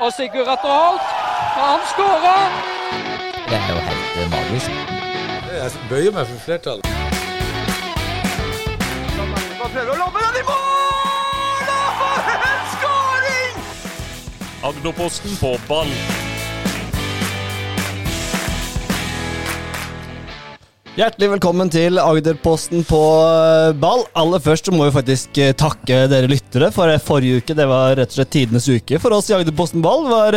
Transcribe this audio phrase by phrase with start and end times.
[0.00, 1.02] Og Sigurd Atterholt,
[1.54, 2.46] han skårer!
[3.48, 4.70] Det er jo helt eh, magisk.
[5.52, 6.86] Jeg bøyer meg for flertallet.
[14.64, 16.23] Agderposten på ball.
[20.94, 24.04] Hjertelig velkommen til Agderposten på eh, ball.
[24.14, 27.64] Aller først så må vi faktisk eh, takke dere lyttere, for eh, forrige uke det
[27.66, 30.04] var rett og slett tidenes uke for oss i Agderposten ball.
[30.06, 30.36] Det var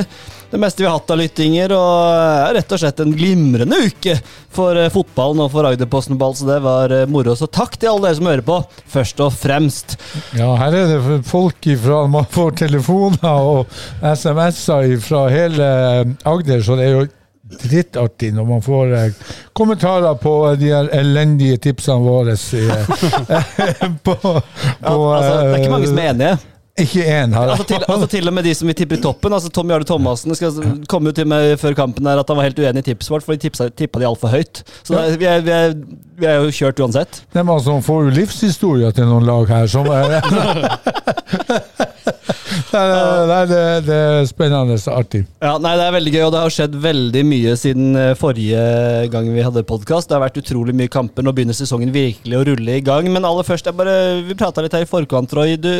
[0.49, 4.15] det meste vi har hatt av lyttinger, og rett og slett en glimrende uke
[4.57, 7.37] for fotballen og for Agderposten ball, så det var moro.
[7.37, 8.57] Så takk til alle dere som hører på,
[8.95, 9.93] først og fremst.
[10.39, 15.69] Ja, her er det folk ifra Man får telefoner og SMS-er fra hele
[16.25, 17.05] Agder, så det er jo
[17.61, 19.23] drittartig når man får eh,
[19.57, 22.35] kommentarer på de elendige tipsene våre
[24.05, 24.35] på, på
[24.81, 26.37] Ja, altså, det er ikke mange som er enige.
[26.77, 29.33] Ikke én har Altså til, altså til og med de som vi tipper i toppen.
[29.33, 32.45] Altså Tom Jarle Thomassen skal komme ut til meg før kampen her at han var
[32.45, 34.61] helt uenig i tipset vårt, for de tipsa, tippa de altfor høyt.
[34.83, 35.73] Så det, vi, er, vi, er,
[36.21, 37.23] vi er jo kjørt uansett.
[37.33, 40.19] Det er man som får jo livshistorier til noen lag her som er
[42.73, 45.23] Nei, det, det er spennende og artig.
[45.43, 48.61] Ja, nei, Det er veldig gøy, og det har skjedd veldig mye siden eh, forrige
[49.13, 50.09] gang vi hadde podkast.
[50.09, 51.23] Det har vært utrolig mye kamper.
[51.25, 53.07] Nå begynner sesongen virkelig å rulle i gang.
[53.13, 55.55] Men aller først, jeg bare, vi prata litt her i forkant, Roy.
[55.61, 55.71] Du,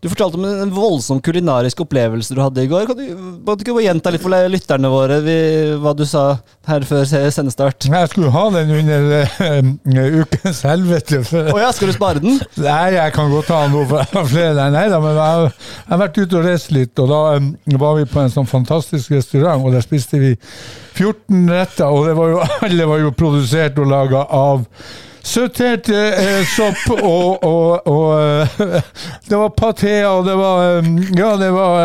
[0.00, 2.86] du fortalte om en voldsom kulinarisk opplevelse du hadde i går.
[2.88, 3.02] Kan du,
[3.44, 5.34] kan du ikke gjenta litt for lytterne våre vi,
[5.82, 6.22] hva du sa
[6.70, 7.84] her før sendestart?
[7.90, 11.20] Jeg skulle ha den under uh, ukens helvete.
[11.52, 12.38] Å ja, skal du spare den?
[12.64, 14.70] Nei, jeg kan godt ta noe for jeg har flere.
[14.72, 17.52] Nei da, men jeg, har- jeg har vært ute og reist litt, og da um,
[17.84, 20.32] var vi på en sånn fantastisk restaurant, og der spiste vi
[20.96, 24.64] 14 retter, og det var jo, alle var jo produsert og laga av
[25.30, 28.48] Sautert eh, sopp og, og, og eh,
[29.28, 30.82] Det var paté, og det var
[31.14, 31.76] Ja, det var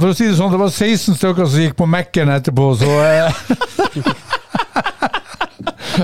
[0.00, 2.90] For å si det sånn, det var 16 stykker som gikk på Mækkern etterpå, så
[3.08, 3.30] eh,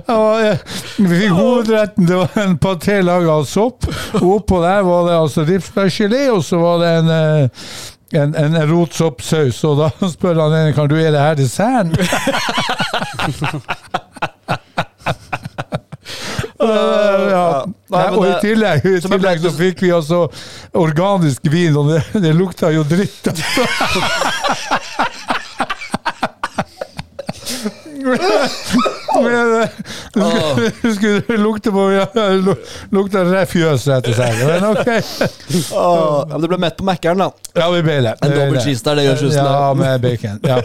[0.17, 0.59] eh,
[0.97, 3.81] Vi fikk hovedretten, det var en paté laga av sopp.
[4.21, 7.47] Og oppå der var det altså ripsbærgelé, og så var det en eh,
[8.13, 11.95] en, en rotsoppsaus, og da spør han ene kan du er det her desserten.
[16.71, 17.45] Ja.
[17.91, 20.25] Nei, og i tillegg, i tillegg så fikk vi altså
[20.79, 23.31] organisk vin, og det, det lukta jo dritt.
[29.21, 29.69] Men, eh,
[30.83, 32.07] du skulle, lukte på
[32.91, 34.39] Lukta refjøs, rett og slett.
[34.47, 34.89] Men ok.
[35.77, 37.29] Åh, men du ble mett på Mækkern, da.
[37.59, 38.15] Ja, vi ble det.
[38.23, 38.63] En Det det.
[38.65, 39.45] cheese der, det gjør susen.
[39.45, 40.39] Ja, med bacon.
[40.47, 40.57] Ja.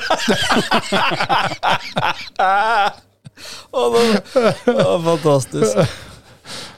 [3.36, 6.02] Det- å, fantastisk.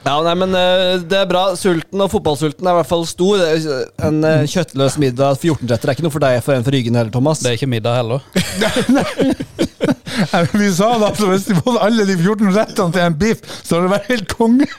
[0.06, 1.42] Ja, nei, men eh, Det er bra.
[1.58, 3.42] Sulten og fotballsulten er i hvert fall stor.
[3.44, 3.58] Er
[4.08, 7.12] En eh, kjøttløs middag 14-retter er ikke noe for deg for en for Ryggen heller,
[7.12, 7.42] Thomas.
[7.44, 8.24] Det er ikke middag heller.
[8.96, 13.44] nei, Vi sa da at hvis de fått alle de 14 rettene til en biff,
[13.60, 14.70] så hadde det vært helt konge.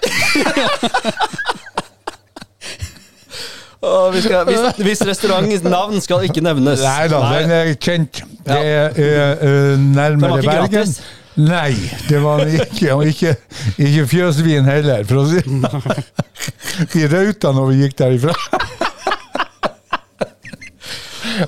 [3.79, 6.81] Og vi skal, hvis, hvis restaurantens navn skal ikke nevnes.
[6.83, 8.23] Nei da, den er kjent.
[8.43, 10.67] Det er, er eh, eh, nærmere Bergen.
[10.73, 10.97] gratis.
[11.39, 11.73] Nei,
[12.09, 12.93] det var ikke.
[12.97, 13.35] Og ikke,
[13.79, 15.39] ikke fjøsvin heller, for å si
[16.93, 18.35] De rauta når vi gikk derifra.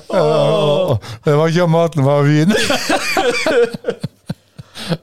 [0.08, 0.96] Oh.
[1.24, 2.52] Det var ikke maten, det var vin.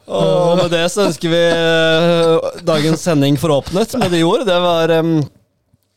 [0.10, 4.44] Og med det så ønsker vi eh, dagens sending foråpnet med de ord.
[4.50, 5.14] Det var em,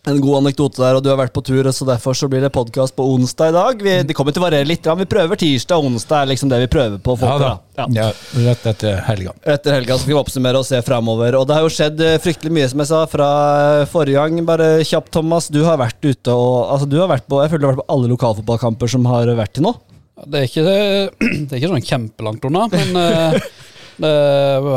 [0.03, 2.51] en god anekdote der, og du har vært på tur, så derfor så blir det
[2.51, 3.83] podkast på onsdag i dag.
[3.87, 6.51] Vi, det kommer til å variere litt, men vi prøver tirsdag og onsdag, er liksom
[6.51, 7.15] det vi prøver på.
[7.21, 7.53] Folk, Ja da.
[7.79, 7.87] Ja.
[7.95, 8.07] Ja,
[8.49, 9.37] rett etter helga.
[9.47, 11.39] Etter helga skal vi oppsummere og se framover.
[11.39, 13.31] Og det har jo skjedd eh, fryktelig mye, som jeg sa, fra
[13.79, 14.43] eh, forrige gang.
[14.51, 15.47] Bare kjapt, Thomas.
[15.55, 17.87] Du har vært ute og Altså, du har vært på Jeg føler du har vært
[17.87, 19.77] på alle lokalfotballkamper som har vært til nå.
[20.27, 20.67] Det er ikke,
[21.47, 23.41] det er ikke sånn kjempelangt unna, men eh,
[24.03, 24.15] det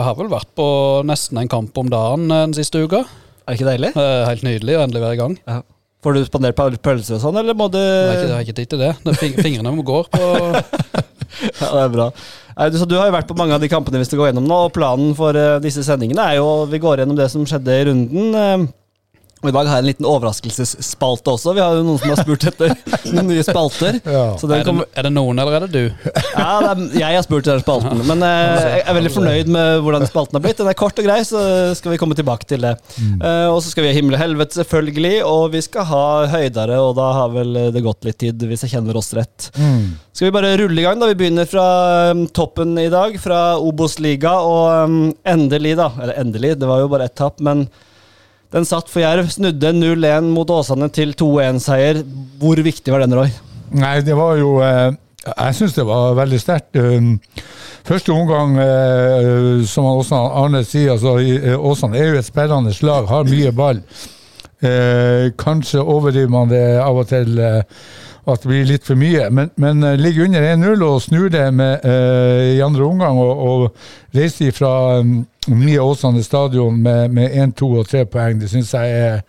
[0.06, 0.70] har vel vært på
[1.10, 3.08] nesten en kamp om dagen den siste uka.
[3.46, 3.92] Er det ikke deilig?
[3.96, 5.36] Eh, Helt nydelig å endelig være i gang.
[5.46, 5.60] Ja.
[6.06, 8.70] Får du spandert pøl- pølser og sånn, eller må du Nei, jeg har ikke tid
[8.74, 8.92] til det.
[9.06, 10.26] det må gå går på
[11.60, 12.06] Ja, det er bra.
[12.78, 14.60] Så du har jo vært på mange av de kampene vi skal gå gjennom nå,
[14.70, 17.88] og planen for eh, disse sendingene er jo Vi går gjennom det som skjedde i
[17.90, 18.70] runden.
[19.44, 21.54] Og I dag har jeg en liten overraskelsesspalte også.
[21.54, 22.72] Vi har jo noen som har spurt etter
[23.14, 24.00] noen nye spalter.
[24.02, 24.24] Ja.
[24.40, 26.10] Så den er det, er det noen, eller er det du?
[26.16, 29.84] ja, det er, jeg har spurt etter spalten, men eh, jeg er veldig fornøyd med
[29.86, 30.58] hvordan spalten har blitt.
[30.64, 31.44] Den er kort og grei, så
[31.78, 32.74] skal vi komme tilbake til det.
[32.98, 36.82] Eh, og så skal vi ha himmel og helvete, selvfølgelig, og vi skal ha høydere,
[36.82, 39.52] og da har vel det gått litt tid, hvis jeg kjenner oss rett.
[39.60, 39.94] Mm.
[40.16, 41.12] Skal vi bare rulle i gang, da?
[41.12, 41.66] Vi begynner fra
[42.16, 46.90] um, toppen i dag, fra Obos-liga, og um, endelig, da Eller endelig, det var jo
[46.96, 47.68] bare ett tap, men
[48.56, 49.30] den satt for Jerv.
[49.34, 52.02] Snudde 0-1 mot Åsane til 2-1-seier.
[52.40, 53.34] Hvor viktig var den, Roy?
[53.76, 54.94] Nei, det var jo eh,
[55.26, 56.80] Jeg syns det var veldig sterkt.
[56.80, 57.18] Um,
[57.86, 63.06] Første omgang, eh, som også Arne sier, altså eh, Åsane er jo et spillende slag,
[63.12, 63.84] har mye ball.
[65.38, 67.62] Kanskje overdriver man det av og til, eh,
[68.26, 69.28] at det blir litt for mye.
[69.34, 73.44] Men, men eh, ligger under 1-0 og snur det med, eh, i andre omgang og,
[73.50, 75.20] og reiser fra um,
[75.54, 79.22] nye Åsane stadion med, med 1, 2 og 3 poeng, det syns jeg er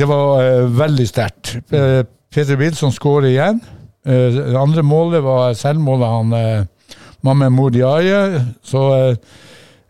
[0.00, 1.56] Det var uh, veldig sterkt.
[1.74, 3.60] Uh, Peter Wilson skårer igjen.
[4.06, 6.68] Uh, det andre målet var selvmålet han uh,
[7.26, 8.40] Mamme Modiaye.
[8.64, 9.16] Så eh,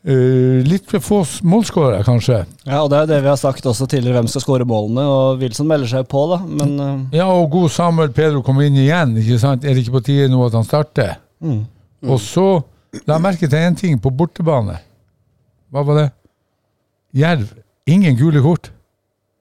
[0.04, 2.42] eh, litt for få målskårere, kanskje.
[2.64, 5.04] Ja, og det er det vi har sagt også tidligere, hvem skal skåre målene.
[5.06, 6.40] Og Wilson melder seg på, da.
[6.44, 7.16] Men uh...
[7.16, 9.16] Ja, og god Samuel Pedro kom inn igjen.
[9.20, 9.64] ikke sant?
[9.64, 11.18] Er det ikke på tide nå at han starter?
[11.44, 11.60] mm.
[12.08, 12.46] Og så
[13.04, 14.78] la jeg merke til én ting på bortebane.
[15.70, 16.08] Hva var det?
[17.20, 17.50] Jerv.
[17.90, 18.70] Ingen gule kort.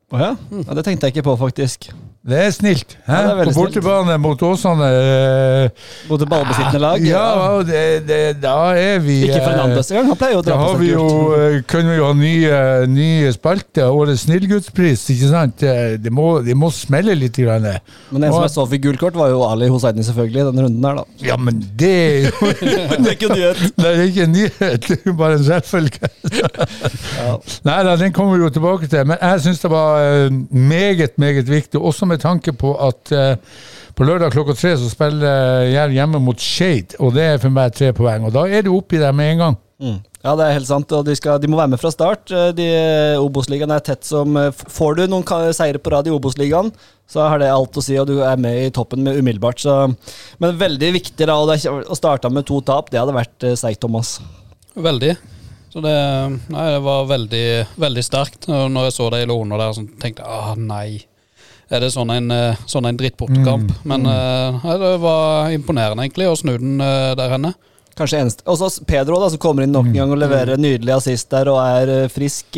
[0.09, 0.29] Å ja?
[0.35, 1.91] ja, det tenkte jeg ikke på, faktisk.
[2.19, 2.97] Det er snilt.
[3.07, 7.05] Ja, det er på bortebane mot Åsane eh, Mot et ballbesittende lag.
[7.07, 10.09] Ja, ja det, det, da er vi Ikke eh, Fernandes engang.
[10.11, 11.37] Han pleier jo å dra på seg kult.
[11.39, 12.57] eh, kunne vi jo ha nye,
[12.91, 13.87] nye spalter.
[13.95, 15.63] Årets snillgudspris, ikke sant?
[16.03, 17.39] Det må, det må smelle litt.
[17.39, 17.63] Grann.
[18.11, 20.65] Men en som jeg så fikk gult kort, var jo Ali Hosseini, selvfølgelig, i denne
[20.65, 21.23] runden her, da.
[21.23, 22.49] Ja, men det er jo
[22.99, 23.63] Det er ikke nyhet.
[23.79, 26.09] Det er ikke nyhet, det er bare en selvfølge.
[27.63, 29.07] Nei da, den kommer vi jo tilbake til.
[29.07, 33.55] Men jeg syns det var eh, meget, meget viktig, også med tanke på at eh,
[33.97, 37.73] på lørdag klokka tre så spiller Jerv hjemme mot Shade, og det er for meg
[37.75, 38.27] tre poeng.
[38.29, 39.57] Og da er du oppi der med en gang.
[39.79, 39.97] Mm.
[40.19, 42.27] Ja, det er helt sant, og de, skal, de må være med fra start.
[42.35, 42.67] Eh, De
[43.23, 45.23] Obos-ligaen er tett som eh, Får du noen
[45.55, 46.73] seire på rad i Obos-ligaen,
[47.07, 49.63] så har det alt å si, og du er med i toppen med umiddelbart.
[49.63, 49.77] Så.
[50.43, 54.17] Men veldig viktig da, å starte med to tap, det hadde vært eh, seigt, Thomas.
[54.75, 55.15] Veldig.
[55.71, 55.95] Så det,
[56.49, 57.45] nei, det var veldig,
[57.79, 58.49] veldig sterkt.
[58.49, 60.99] Når jeg så det i Lone der, så tenkte jeg ah, nei.
[61.69, 63.71] Er det sånn en, eh, sånn en drittbortekamp?
[63.89, 64.63] Men mm.
[64.65, 67.53] Uh, det var imponerende, egentlig, å snu den uh, der henne.
[67.99, 70.63] Kanskje eneste Og så Pedro, da, som kommer inn nok en gang og leverer mm.
[70.65, 72.57] nydelig assist der og er frisk.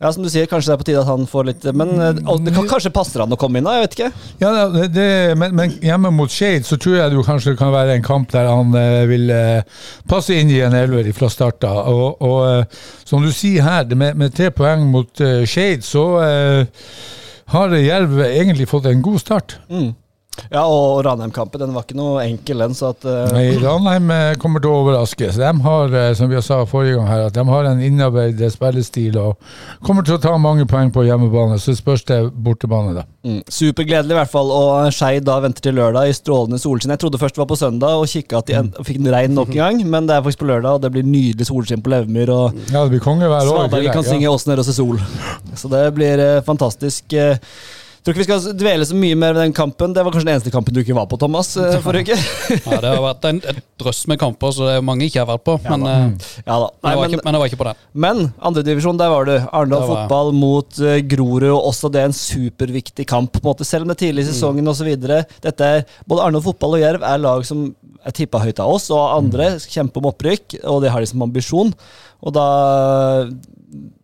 [0.00, 2.38] Ja, som du sier, kanskje det er på tide at han får litt Men og
[2.46, 3.74] det kan, kanskje passer han å komme inn, da?
[3.76, 4.10] Jeg vet ikke.
[4.40, 7.74] Ja, det, det, men, men hjemme mot Shade så tror jeg det jo kanskje kan
[7.74, 11.68] være en kamp der han eh, vil eh, passe inn i en elver fra start
[11.68, 11.82] av.
[11.92, 16.06] Og, og eh, som du sier her, det med, med tre poeng mot Shade, så
[17.50, 19.58] har Jerv egentlig fått en god start.
[19.68, 19.94] Mm.
[20.50, 23.32] Ja, og Ranheim-kampen, den var ikke noe enkel, den, så at Uh...
[23.34, 25.30] Nei, Ranheim eh, kommer til å overraske.
[25.34, 28.50] Så de har, eh, som vi sa forrige gang her, at de har en innarbeidet
[28.54, 29.40] spillestil og
[29.86, 31.58] kommer til å ta mange poeng på hjemmebane.
[31.60, 33.04] Så spørs det bortebane, da.
[33.26, 36.94] Mm, supergledelig i hvert fall, og Skeid da venter til lørdag i strålende solskinn.
[36.94, 39.36] Jeg trodde først det var på søndag og kikka at de en, fikk en regn
[39.36, 41.92] nok en gang, men det er faktisk på lørdag, og det blir nydelig solskinn på
[41.94, 43.66] Levmyr, og Ja, det blir konge hver år.
[43.66, 45.02] Svaberget kan synge 'Åsen er også sol'.
[45.60, 47.12] Så det blir uh, fantastisk.
[47.12, 47.36] eh.
[48.04, 49.92] Tror ikke vi skal dvele så mye mer ved den kampen.
[49.96, 52.18] Det var kanskje den eneste kampen du ikke var på, Thomas, eh, forrige uke.
[52.56, 55.28] Ja, det har vært en, et drøss med kamper, så det er mange ikke har
[55.28, 55.56] vært på.
[55.66, 55.84] Men,
[56.46, 56.70] Ja da.
[56.70, 57.82] men, Nei, jeg var men, ikke, men jeg var ikke på den.
[58.06, 59.34] men andredivisjon, der var du.
[59.50, 63.34] Arendal fotball mot uh, Grorud, og også det er en superviktig kamp.
[63.36, 64.90] på en måte, Selv om det er tidlig i sesongen og osv.
[66.08, 67.68] Både Arendal fotball og Jerv er lag som
[68.00, 71.10] er tippa høyt av oss, og andre skal kjempe om opprykk, og det har de
[71.10, 71.72] som ambisjon.
[72.20, 72.46] Og da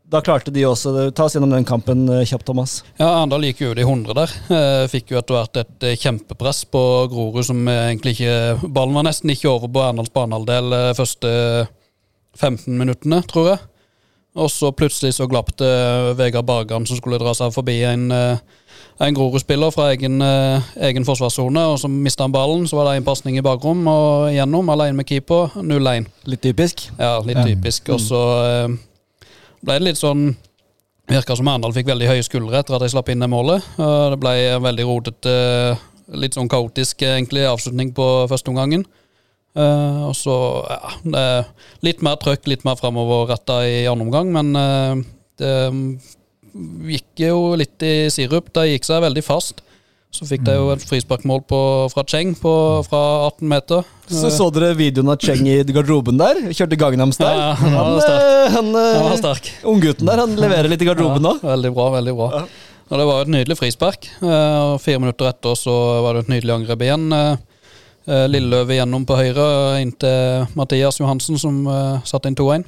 [0.06, 2.78] da klarte de også Ta oss gjennom den kampen eh, kjapt, Thomas.
[3.00, 4.34] Ja, Arendal gikk jo ut i 100 der.
[4.54, 9.08] Eh, Fikk jo etter hvert et eh, kjempepress på Grorud, som egentlig ikke Ballen var
[9.08, 11.32] nesten ikke over på Arendals banehalvdel eh, første
[12.38, 13.64] 15 minuttene, tror jeg.
[14.36, 15.72] Og så plutselig så glapp det
[16.18, 21.78] Vegard Bargan som skulle dra seg forbi en, en Grorud-spiller fra egen, egen forsvarssone, og
[21.80, 22.66] så mista han ballen.
[22.68, 25.56] Så var det en pasning i bakrom og igjennom, alene med keeper.
[25.56, 26.10] 0-1.
[26.28, 26.84] Litt typisk.
[27.00, 27.88] Ja, litt typisk.
[27.96, 28.20] Og så
[29.66, 30.30] ble det litt sånn
[31.06, 33.62] Virka som Arendal fikk veldig høye skuldre etter at de slapp inn det målet.
[33.78, 35.34] Det ble en veldig rodete,
[36.18, 38.82] litt sånn kaotisk egentlig avslutning på førsteomgangen.
[39.56, 40.34] Uh, og så
[40.68, 41.36] ja,
[41.86, 44.98] litt mer trøkk, litt mer framoverretta i andre omgang, men uh,
[45.40, 45.54] det
[46.90, 48.50] gikk jo litt i sirup.
[48.52, 49.62] Det gikk seg veldig fast.
[50.14, 51.42] Så fikk de jo et frisparkmål
[51.92, 52.52] fra Cheng på,
[52.86, 53.82] fra 18 meter.
[54.08, 56.38] Så så dere videoen av Cheng i garderoben der?
[56.56, 57.34] Kjørte Gangnam Style.
[57.36, 58.22] Ja, ja, han var han, sterk.
[58.22, 59.50] eh, han, Han var eh, sterk.
[59.74, 61.34] Unggutten der, han leverer litt i garderoben nå.
[61.42, 62.30] Ja, veldig bra, veldig bra.
[62.86, 64.08] Og Det var jo et nydelig frispark.
[64.22, 65.74] eh, og Fire minutter etter så
[66.06, 67.06] var det et nydelig angrep igjen.
[67.12, 67.36] eh,
[68.06, 69.48] eh, Lilleløve gjennom på høyre
[69.82, 72.64] inn til Mathias Johansen, som eh, satte inn 2-1.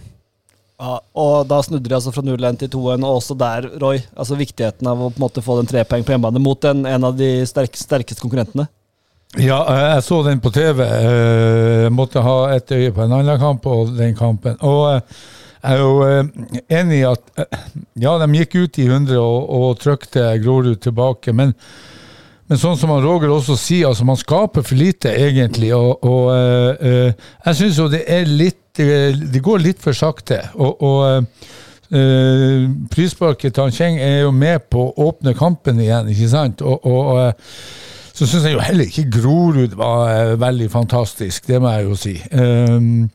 [0.79, 4.39] Ja, og da snudde de altså fra 0-1 til 2-1, og også der, Roy, altså
[4.39, 7.09] viktigheten av å på en måte få den tre poeng på hjemmebane mot en, en
[7.09, 8.69] av de sterk, sterkeste konkurrentene.
[9.37, 10.85] Ja, eh, jeg så den på TV.
[10.87, 14.55] Jeg måtte ha et øye på en annen kamp og den kampen.
[14.65, 15.19] Og eh,
[15.59, 17.61] jeg er jo eh, enig i at eh,
[18.07, 21.57] ja, de gikk ut i 100 og, og trykte Grorud tilbake, men
[22.49, 25.69] men sånn som han Roger også sier, altså man skaper for lite, egentlig.
[25.77, 29.97] Og, og eh, eh, jeg syns jo det er litt eh, Det går litt for
[29.97, 30.43] sakte.
[30.59, 31.35] Og, og
[31.89, 36.27] Uh, Prisparket prissparket til han Cheng er jo med på å åpne kampen igjen, ikke
[36.29, 36.61] sant?
[36.61, 37.55] Og, og uh,
[38.13, 41.97] så syns jeg jo heller ikke Grorud var uh, veldig fantastisk, det må jeg jo
[41.97, 42.13] si.
[42.29, 43.09] Um,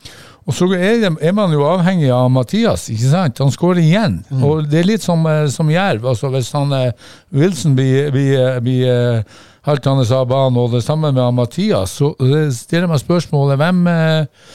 [0.43, 3.39] og så er, det, er man jo avhengig av Mathias, ikke sant?
[3.39, 4.19] Han skårer igjen.
[4.43, 6.03] Og det er litt som, eh, som Jerv.
[6.11, 6.91] Altså hvis han eh,
[7.31, 12.11] Wilson blir, blir, eh, blir eh, haltende av banen, og det samme med Mathias, så
[12.19, 14.49] eh, stiller jeg meg spørsmålet hvem eh,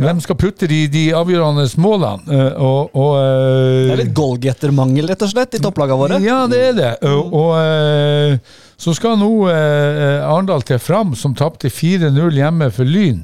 [0.00, 2.24] hvem skal putte de, de avgjørende målene?
[2.26, 6.18] Eh, og, og, eh, Det er litt goalgettermangel, rett og slett, i topplagene våre.
[6.24, 6.92] ja, det er det.
[7.10, 12.88] Og, og eh, så skal nå eh, Arendal til Fram, som tapte 4-0 hjemme for
[12.88, 13.22] Lyn.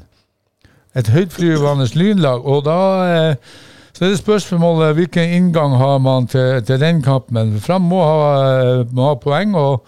[0.95, 2.43] Et høytflyvende lynlag.
[2.47, 3.51] Og da eh,
[3.91, 7.57] så er det spørsmålet hvilken inngang har man til, til den kampen.
[7.61, 9.83] Fram må ha, eh, må ha poeng, og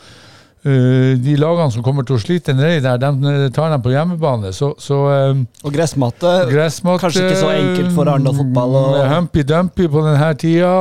[0.65, 3.93] eh, de lagene som kommer til å slite nedi der, de eh, tar dem på
[3.93, 4.51] hjemmebane.
[4.55, 8.88] Så, så eh, Og gressmatte Gressmatte Kanskje ikke så enkelt for Arendal fotball Og...
[8.98, 10.74] mm, Humpy-dumpy på denne tida.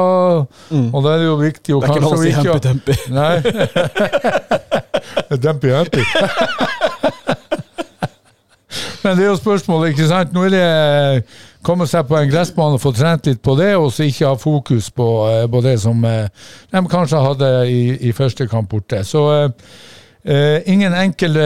[0.71, 0.89] Mm.
[0.91, 2.95] Og da er det jo viktig Det er ikke lov å si humpy-dumpy.
[3.19, 3.37] Nei.
[5.47, 6.03] dumpy, humpy.
[9.03, 10.31] Men det er jo spørsmålet, ikke sant.
[10.35, 10.67] Nå er det
[11.65, 14.39] komme seg på en gressbane og få trent litt på det, og så ikke ha
[14.41, 16.29] fokus på, eh, på det som eh,
[16.73, 19.03] de kanskje hadde i, i første kamp borte.
[19.07, 21.39] Så eh, ingen enkel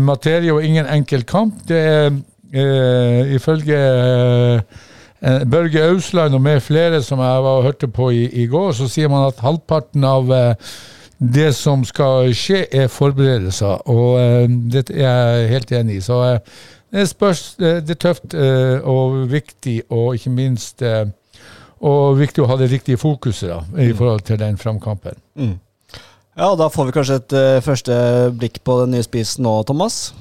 [0.00, 1.64] materie og ingen enkel kamp.
[1.68, 2.12] Det er
[3.32, 3.76] ifølge
[5.48, 8.88] Børge Ausland og med flere som jeg var og hørte på i, i går, så
[8.92, 10.28] sier man at halvparten av
[11.16, 13.88] det som skal skje, er forberedelser.
[13.88, 16.04] Og det er jeg helt enig i.
[16.04, 16.20] Så
[16.92, 21.06] det, spørs, det er tøft eh, og viktig, og ikke minst eh,
[21.82, 25.18] og viktig å ha det riktige fokuset da, i forhold til den framkampen.
[26.32, 27.94] Ja, og da får vi kanskje et eh, første
[28.38, 30.12] blikk på den nye spissen nå, Thomas.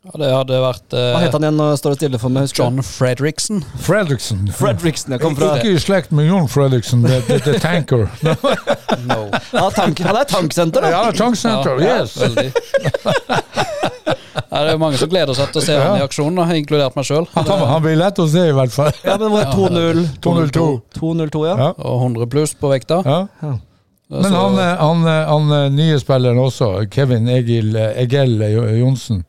[0.00, 1.58] Ja, det hadde vært uh, Hva het han igjen?
[1.60, 2.48] Nå står det stille for meg.
[2.56, 3.60] John Fredriksen.
[3.84, 4.46] Fredriksen.
[4.56, 5.12] Fredriksen.
[5.12, 8.08] Jeg kom fra Ikke i slekt med Jon Fredriksen, the, the, the tanker.
[9.10, 9.28] No.
[9.52, 10.90] ja, tank, Han er tanksenter, da.
[10.92, 12.16] Ja, Tanksenter, Ja, yes.
[12.20, 12.50] Veldig.
[14.50, 16.44] Ja, det er jo mange som gleder seg til å se han i aksjon, da,
[16.58, 17.26] inkludert meg sjøl.
[17.36, 18.90] Han, han blir lett å se, i hvert fall.
[19.06, 20.00] Ja, men det var 2-0.
[20.26, 20.64] 202.
[20.98, 21.56] 2-0-2, ja.
[21.60, 21.68] Ja.
[21.78, 22.98] Og 100 pluss på vekta.
[23.06, 23.54] Ja.
[24.10, 29.22] Men han, eh, han, eh, han eh, nye spilleren også, Kevin Egil, Egil Jo- Johnsen,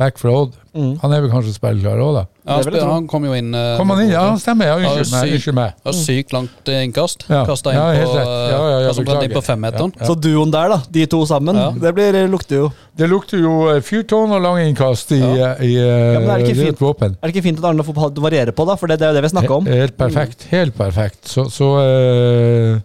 [0.00, 0.94] back fra Odd, Mm.
[1.02, 2.22] han er vel kanskje spillklar òg, da?
[2.42, 4.08] Ja, han, det spør, han kom jo inn eh, Kom han inn?
[4.10, 4.66] Ja, han stemmer.
[4.66, 5.34] Ja, Ja, unnskyld meg.
[5.36, 5.74] Unnskyld meg.
[5.86, 7.22] Ja, sykt langt eh, innkast.
[7.30, 7.44] Ja.
[7.46, 8.32] Kasta inn Ja, helt rett.
[8.32, 9.92] Ja, ja, ja, kastet inn på femmeteren.
[10.00, 10.08] Ja.
[10.10, 10.80] Så duoen der, da.
[10.96, 11.54] De to sammen.
[11.62, 11.68] Ja.
[11.84, 15.52] Det blir, lukter jo Det lukter jo eh, fyrtårn og lange innkast i, Ja.
[15.54, 16.82] eh, i eh, Ja, men er det ikke fint?
[16.82, 17.14] våpen.
[17.22, 18.74] Er det ikke fint at Arne får varierer på, da?
[18.80, 19.70] For det, det er jo det vi snakker om.
[19.70, 20.46] Helt perfekt.
[20.50, 21.22] Helt perfekt.
[21.30, 22.80] Så, så eh,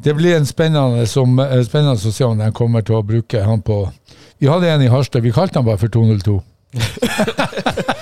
[0.00, 3.44] det blir en spennende, som, eh, spennende å se om de kommer til å bruke
[3.44, 3.82] han på
[4.40, 6.40] Vi hadde en i Harstad, vi kalte han bare for 202.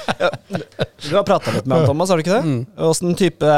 [1.08, 2.44] Du har prata litt med han, Thomas, har du ikke det?
[2.44, 3.14] Mm.
[3.18, 3.50] Type,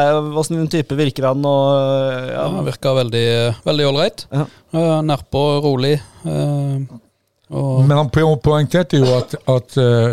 [0.71, 1.45] type virker han?
[1.45, 1.69] Og,
[2.31, 2.49] Ja, ja.
[2.57, 2.97] han virker
[3.65, 4.27] veldig ålreit.
[4.31, 4.45] Ja.
[4.75, 5.95] Uh, Nærpå, rolig.
[6.25, 6.99] eh,
[7.51, 10.13] og Men han poengterte jo at, at, eh,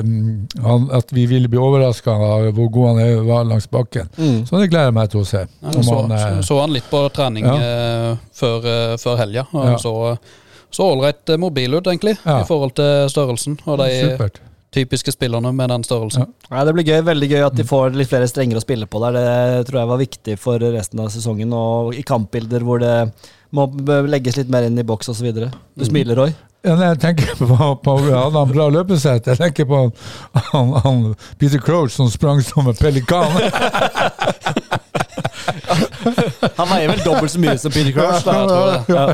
[0.65, 4.09] han, at vi ville bli overraska av hvor god han er, var langs bakken.
[4.17, 4.39] Mm.
[4.49, 5.43] Så det gleder jeg meg til å se.
[5.45, 8.15] ja, så, han, eh, så, så han litt på trening Ja.
[8.33, 8.65] før,
[8.97, 9.45] før helga.
[9.53, 9.77] Og Ja.
[9.77, 9.95] så
[10.77, 12.41] så ålreit mobil ut, egentlig, Ja.
[12.41, 13.53] i forhold til størrelsen.
[13.65, 13.85] Og de
[14.17, 14.41] Supert.
[14.73, 16.27] Typiske spillerne med den størrelsen.
[16.51, 17.57] Ja, det blir gøy, veldig gøy at Mm.
[17.57, 19.11] de får litt flere strenger å spille på der.
[19.59, 21.53] Det tror jeg var viktig for resten av sesongen.
[21.53, 23.11] Og i kampbilder hvor det
[23.53, 23.67] må
[24.07, 25.31] legges litt mer inn i boks osv.
[25.33, 25.85] Du Mm.
[25.85, 26.35] smiler, Roy.
[26.65, 27.47] Ja, jeg tenker på,
[27.83, 29.25] på han bra løpesett?
[29.25, 29.91] Jeg tenker på han,
[30.51, 33.31] han, han Peter Crouch som sprang som en pelikan.
[36.59, 38.25] Han veier vel dobbelt så mye som Peter Crouch.
[38.25, 38.95] Da, jeg tror det.
[38.95, 39.05] Ja.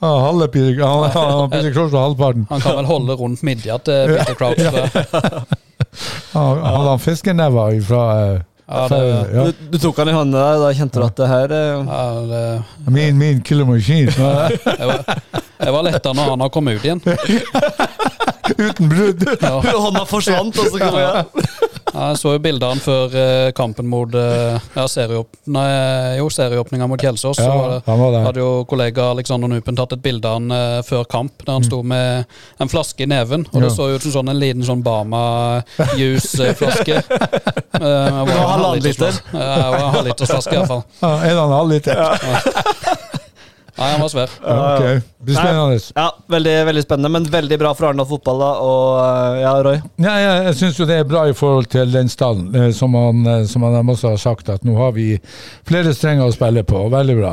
[0.00, 2.46] Ja, halve Peter, han, han, Peter Crouch og halvparten.
[2.50, 4.60] Han kan vel holde rundt midja til Peter Crouch.
[6.32, 8.04] hadde han fiskenever fra
[8.70, 8.98] Ja, det,
[9.34, 9.44] ja.
[9.44, 12.04] Du, du tok han i hånda der, da kjente du at det her eh, ja,
[12.30, 12.42] det,
[12.86, 14.12] Min, min killer machine.
[14.14, 15.02] jeg, var,
[15.58, 17.02] jeg var letta når han har kommet ut igjen.
[18.60, 19.26] Uten brudd.
[19.42, 19.56] Ja.
[19.58, 21.69] Hånda forsvant, og så kom jeg Ja,
[22.08, 25.66] jeg så jo bildene før eh, kampen mot eh, ja, serieåp nei,
[26.18, 27.36] jo, serieåpninga mot Kjelsås.
[27.36, 28.24] så Ja, det, han var der.
[28.28, 31.64] hadde jo kollega Alexander Nupen tatt et bilde av han eh, før kamp, der han
[31.66, 32.24] sto med
[32.60, 33.42] en flaske i neven.
[33.52, 33.74] Og det Ja.
[33.76, 36.96] så ut som sånn en liten sånn Bama-juice-flaske.
[37.80, 39.12] Uh, var halvannen liter.
[39.32, 40.82] Ja, det var en halvlitersflaske iallfall.
[41.00, 41.96] Ja, en og en halv liter.
[43.80, 44.32] Nei, han var svær.
[44.44, 45.78] Ok, det blir spennende.
[45.96, 48.50] Ja, veldig, veldig spennende, men veldig bra for Arendal fotball, da.
[48.60, 49.78] Og eh, ja, Roy.
[50.04, 52.96] Ja, jeg jeg syns jo det er bra i forhold til den stallen, eh, som
[52.98, 55.14] han, eh, som han også har sagt, at nå har vi
[55.68, 56.82] flere strenger å spille på.
[56.92, 57.32] Veldig bra.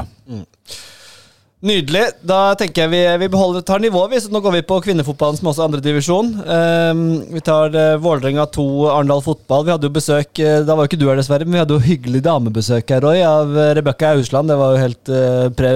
[1.65, 2.03] Nydelig.
[2.21, 4.11] Da tenker jeg vi, vi beholder, tar nivået.
[4.11, 6.29] vi, så Nå går vi på kvinnefotballen, som også er andredivisjon.
[6.45, 7.01] Um,
[7.33, 9.65] vi tar uh, Vålerenga 2, Arendal fotball.
[9.65, 11.73] Vi hadde jo besøk uh, Da var jo ikke du her, dessverre, men vi hadde
[11.79, 14.53] jo hyggelig damebesøk her, Roy, av uh, Rebekka Ausland.
[14.53, 15.73] Det var jo helt, uh, pre,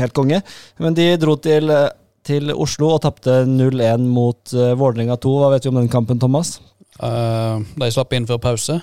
[0.00, 0.40] helt konge.
[0.80, 1.76] Men de dro til,
[2.24, 5.36] til Oslo og tapte 0-1 mot uh, Vålerenga 2.
[5.42, 6.56] Hva vet vi om den kampen, Thomas?
[6.98, 8.80] Eh, de slapp inn før pause.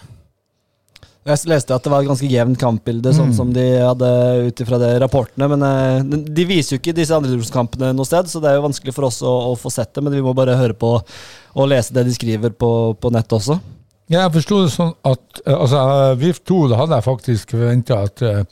[1.26, 4.10] Jeg leste at det var et ganske jevnt kampbilde, sånn som de hadde
[4.46, 5.48] ut ifra rapportene.
[5.56, 8.94] Men eh, de viser jo ikke disse andredivisjonskampene noe sted, så det er jo vanskelig
[8.94, 10.04] for oss å, å få sett det.
[10.06, 12.70] Men vi må bare høre på og lese det de skriver på,
[13.02, 13.58] på nett også.
[14.06, 15.82] Ja, jeg forsto det sånn at eh, altså,
[16.22, 18.44] VIF 2 da hadde jeg faktisk forventa at uh,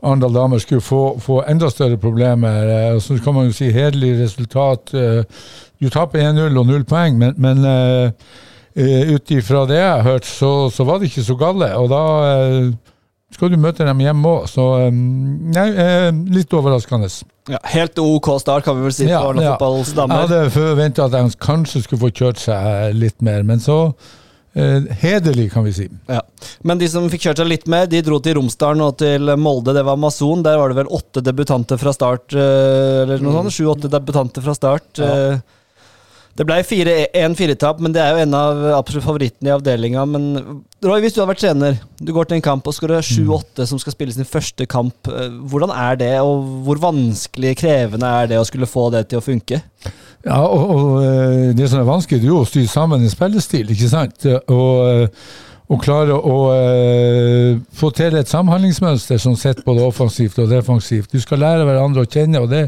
[0.00, 2.72] Arendal damer skulle få, få enda større problemer.
[2.94, 4.96] Uh, så kan man jo si hederlig resultat.
[4.96, 8.38] Uh, du taper 1-0 og 0 poeng, men, men uh,
[8.78, 11.70] ut ifra det jeg har hørt, så, så, var det ikke så gale.
[11.80, 12.02] Og da
[13.34, 15.66] skal du møte dem hjemme òg, så nei,
[16.32, 17.10] litt overraskende.
[17.48, 19.56] Ja, helt OK start, kan vi vel si, Ja, på ja.
[19.58, 23.86] Jeg hadde forventa at de kanskje skulle få kjørt seg litt mer, men så
[24.58, 25.84] Hederlig, kan vi si.
[26.08, 26.22] Ja.
[26.66, 29.74] Men de som fikk kjørt seg litt mer, de dro til Romsdalen og til Molde.
[29.76, 30.42] Det var Amazon.
[30.42, 33.54] Der var det vel åtte debutanter fra start, eller noe sånt.
[33.54, 34.88] Sju-åtte debutanter fra start.
[35.04, 35.38] Eh,
[36.38, 40.04] Det ble 1-4-tap, men det er jo en av absolutt favorittene i avdelinga.
[40.06, 40.28] Men
[40.86, 43.66] Roy, hvis du hadde vært trener, du går til en kamp og skal ha sju-åtte
[43.66, 45.10] som skal spille sin første kamp.
[45.10, 49.18] eh, Hvordan er det, og hvor vanskelig krevende er det å skulle få det til
[49.18, 49.58] å funke?
[50.22, 53.10] Ja, og, og eh, det som er vanskelig, det er jo å styre sammen en
[53.10, 54.30] spillestil, ikke sant?
[54.46, 55.28] Og, eh,
[55.68, 61.12] og klare å eh, få til et samhandlingsmønster som sitter både offensivt og defensivt.
[61.12, 62.62] Du skal lære hverandre å kjenne, og det,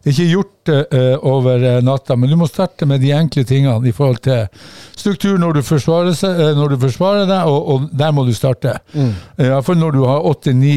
[0.00, 2.16] det er ikke gjort eh, over eh, natta.
[2.16, 4.46] Men du må starte med de enkle tingene i forhold til
[4.96, 8.78] struktur når du forsvarer, seg, når du forsvarer deg, og, og der må du starte.
[8.96, 9.12] Mm.
[9.50, 10.76] Iallfall når du har åtte-ni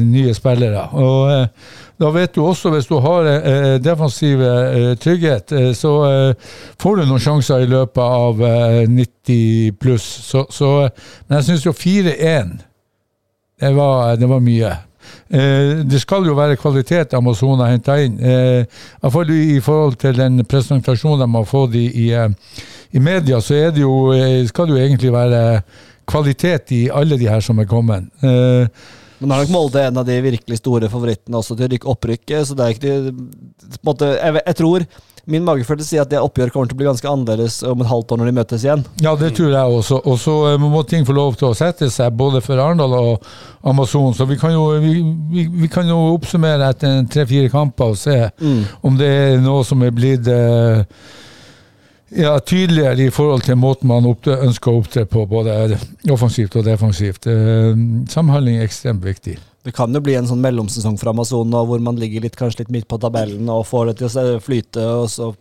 [0.00, 0.88] nye spillere.
[0.96, 6.50] Og da vet du også, hvis du har eh, defensiv eh, trygghet, eh, så eh,
[6.82, 10.08] får du noen sjanser i løpet av eh, 90 pluss.
[10.26, 12.52] Så, så, eh, men jeg syns jo 4-1,
[13.62, 13.72] det
[14.20, 14.74] det var mye.
[15.28, 18.18] Eh, det skal jo være kvalitet Amazon har henta inn.
[18.20, 18.66] Eh,
[19.56, 22.28] i forhold til den presentasjonen de har fått i, i, eh,
[22.92, 25.42] i media, så det jo, eh, skal det jo egentlig være
[26.06, 28.06] kvalitet i alle de her som er kommet.
[28.22, 28.68] Eh,
[29.18, 31.92] Men nå er nok Molde en av de virkelig store favorittene også til å rykke
[31.92, 32.48] opprykket.
[32.48, 33.28] Så det er ikke de,
[33.86, 34.86] måte, jeg, jeg tror
[35.26, 38.12] min magefølelse sier at det oppgjøret kommer til å bli ganske annerledes om et halvt
[38.14, 38.84] år når de møtes igjen.
[39.02, 39.98] Ja, det tror jeg også.
[40.06, 43.26] Og så eh, må ting få lov til å sette seg, både for Arendal og
[43.66, 44.14] Amazon.
[44.14, 45.00] Så vi kan jo, vi,
[45.32, 48.20] vi, vi kan jo oppsummere etter tre-fire kamper og se
[48.86, 50.84] om det er noe som er blitt eh,
[52.14, 55.78] ja, tydeligere i forhold til måten man ønsker å opptre på, både
[56.12, 57.26] offensivt og defensivt.
[57.30, 57.72] Eh,
[58.12, 59.38] samhandling er ekstremt viktig.
[59.66, 62.74] Det kan jo bli en sånn mellomsesong for Amazon hvor man ligger litt, kanskje litt
[62.76, 65.32] midt på tabellen og får det til å flyte, og så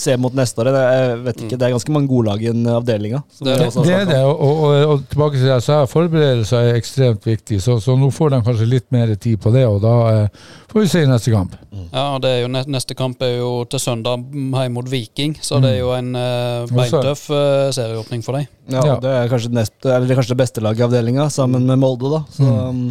[0.00, 0.70] se mot neste år.
[0.72, 3.22] Jeg vet ikke, det er ganske mange gode lag i den avdelinga.
[3.38, 4.16] Det er det.
[4.16, 7.60] er og, og, og tilbake til det jeg sa, forberedelser er ekstremt viktig.
[7.62, 10.80] Så, så nå får de kanskje litt mer tid på det, og da eh, får
[10.80, 11.56] vi se i neste kamp.
[11.92, 15.60] Ja, det er jo Neste kamp er jo til søndag mm, hjemme mot Viking, så
[15.62, 18.48] det er jo en eh, beintøff eh, serieåpning for dem.
[18.72, 18.98] Ja, Ja.
[19.02, 21.80] Det er kanskje, nest, eller det er kanskje det beste laget i avdelinga, sammen med
[21.82, 22.10] Molde.
[22.12, 22.20] da.
[22.32, 22.90] Så, mm.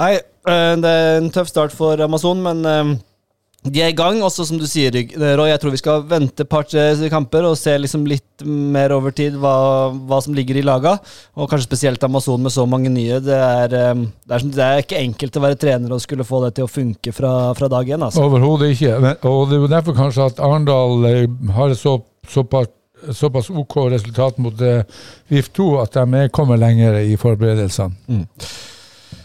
[0.00, 2.94] nei, eh, det er en tøff start for Amazon, men um,
[3.64, 4.20] de er i gang.
[4.24, 7.72] Også som du sier, Roy, jeg tror vi skal vente et par-tre kamper og se
[7.80, 9.54] liksom litt mer over tid hva,
[9.94, 10.96] hva som ligger i laga.
[11.38, 13.20] Og kanskje spesielt Amazon med så mange nye.
[13.24, 16.42] Det er, um, det er, det er ikke enkelt å være trener og skulle få
[16.44, 18.04] det til å funke fra, fra dag én.
[18.04, 18.26] Altså.
[18.26, 18.98] Overhodet ikke.
[19.00, 21.24] Men, og det er jo derfor kanskje at Arendal eh,
[21.56, 21.96] har et så,
[22.28, 22.68] såpass,
[23.16, 24.84] såpass OK resultat mot eh,
[25.32, 27.96] VIF 2 at de kommer lenger i forberedelsene.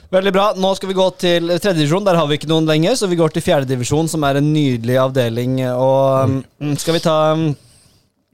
[0.09, 0.45] Veldig bra.
[0.57, 2.05] Nå skal vi gå til tredjedivisjon.
[2.07, 4.95] Der har vi ikke noen lenger, så vi går til fjerdedivisjon, som er en nydelig
[4.97, 5.59] avdeling.
[5.75, 7.43] Og um, skal vi ta um,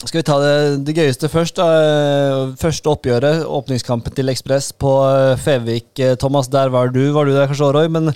[0.05, 0.55] skal vi ta det,
[0.87, 1.59] det gøyeste først?
[1.59, 1.67] da?
[2.61, 5.91] Første oppgjøret, åpningskampen til Ekspress på uh, Fevik.
[5.99, 7.01] Eh, Thomas, der var du.
[7.15, 7.91] Var du der kanskje, Roy?
[7.91, 8.11] Men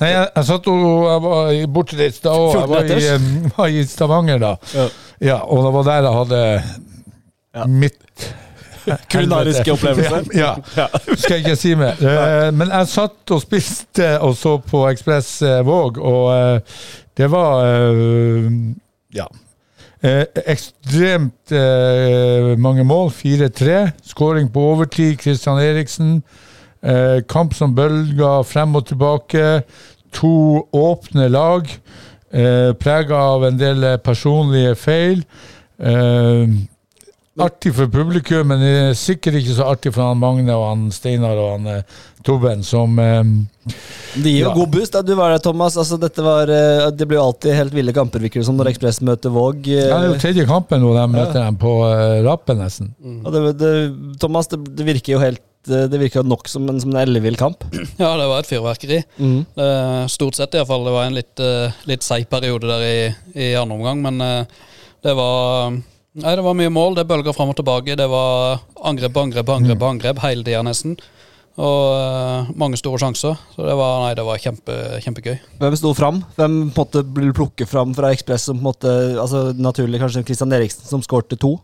[0.00, 2.54] Nei, jeg, jeg satt og jeg var i- bortreist da òg.
[2.58, 4.54] Jeg var i, eh, var i Stavanger da.
[4.74, 4.86] Ja.
[5.22, 6.40] Ja, og det var der jeg hadde
[7.54, 7.66] Ja.
[7.70, 8.24] mitt
[9.12, 10.26] Kulinariske opplevelser.
[10.42, 10.86] Ja, ja.
[11.16, 12.00] skal jeg ikke si mer.
[12.00, 16.78] Eh, Men jeg satt og spiste og så på Ekspress eh, Våg, og eh,
[17.16, 17.64] det var
[19.14, 19.26] Ja.
[20.04, 21.52] Ekstremt
[22.60, 23.08] mange mål.
[23.14, 23.76] 4-3.
[24.04, 25.14] Skåring på overtid.
[25.22, 26.18] Christian Eriksen.
[27.30, 29.62] Kamp som bølger frem og tilbake.
[30.18, 30.34] To
[30.76, 31.70] åpne lag.
[32.34, 35.22] Eh, Prega av en del personlige feil.
[35.78, 36.48] Eh,
[37.40, 40.82] artig for publikum, men det er sikkert ikke så artig for han Magne og han
[40.94, 43.22] Steinar og han eh, Tobben, som eh,
[44.14, 44.52] Det gir jo Ja.
[44.54, 44.92] god boost.
[44.94, 45.02] da.
[45.02, 45.74] Du var der, Thomas.
[45.76, 48.70] Altså, dette var, eh, det blir jo alltid helt ville kamper, virker det som, når
[48.70, 49.66] Ekspress møter Våg.
[49.66, 52.92] eh, ja, Det er jo tredje kampen nå de møter dem på eh, rappen, nesten.
[53.24, 53.72] Og det, det,
[54.22, 57.02] Thomas, det, det virker jo helt eh, Det virker jo nok som en, som en
[57.02, 57.64] ellevill kamp.
[57.98, 59.00] Ja, det var et fyrverkeri.
[59.18, 60.86] Eh, stort sett, iallfall.
[60.86, 61.42] Det var en litt,
[61.90, 62.96] litt seig periode der i,
[63.34, 64.22] i andre omgang, men
[65.04, 65.74] det var
[66.14, 66.94] Nei, det var mye mål.
[66.94, 67.96] Det bølga fram og tilbake.
[67.98, 69.88] Det var angrep angrep angrep, mm.
[69.88, 70.94] angrep hele tida, nesten.
[71.54, 73.38] Og eh, mange store sjanser.
[73.54, 75.36] Så det var, nei, det var kjempe, kjempegøy.
[75.58, 76.22] Hvem sto fram?
[76.38, 80.02] Hvem på en måte blir plukket fram fra Ekspress som på en måte altså Naturlig
[80.02, 81.56] kanskje Christian Eriksen, som skårte to.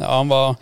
[0.00, 0.56] Ja, han var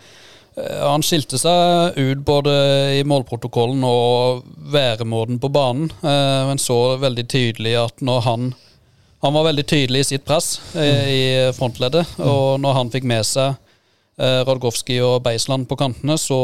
[0.55, 2.53] eh, Han skilte seg ut både
[2.99, 8.53] i målprotokollen og væremåten på banen, eh, men så veldig tydelig at når han
[9.23, 11.21] Han var veldig tydelig i sitt press eh, i
[11.55, 13.53] frontleddet, og når han fikk med seg
[14.19, 16.37] eh, Radgowski og Beisland på kantene, så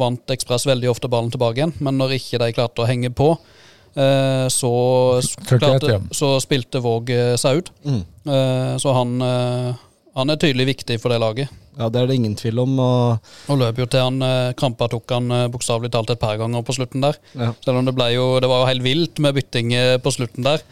[0.00, 3.28] vant Ekspress veldig ofte ballen tilbake igjen, men når ikke de klarte å henge på,
[3.94, 4.72] eh, så,
[5.46, 7.70] klarte, så spilte Våg seg ut.
[7.86, 9.14] Eh, Så han,
[10.14, 11.60] han er tydelig viktig for det laget.
[11.78, 12.74] Ja, Det er det ingen tvil om.
[12.78, 14.22] Og, Og løp jo til han
[14.54, 17.16] Krampa tok han bokstavelig talt et par ganger på slutten der.
[17.34, 17.48] Ja.
[17.64, 19.72] Selv om det ble jo Det var jo helt vilt med bytting
[20.04, 20.62] på slutten der.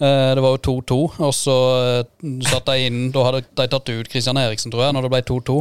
[0.00, 1.56] Eh, Det var jo 2-2, og så
[2.00, 5.12] eh, satt de inn Da hadde de tatt ut Christian Eriksen, tror jeg, når det
[5.12, 5.58] ble 2-2.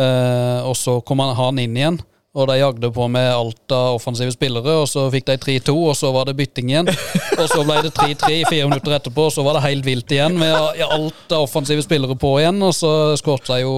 [0.00, 2.00] Eh, Og så kom han, inn igjen.
[2.36, 6.10] Og de jagde på med Alta offensive spillere, og så fikk de 3-2, og så
[6.12, 6.90] var det bytting igjen.
[7.36, 10.12] Og så ble det 3-3 i fire minutter etterpå, og så var det helt vilt
[10.12, 12.60] igjen med Alta offensive spillere på igjen.
[12.64, 13.76] Og så skåret de jo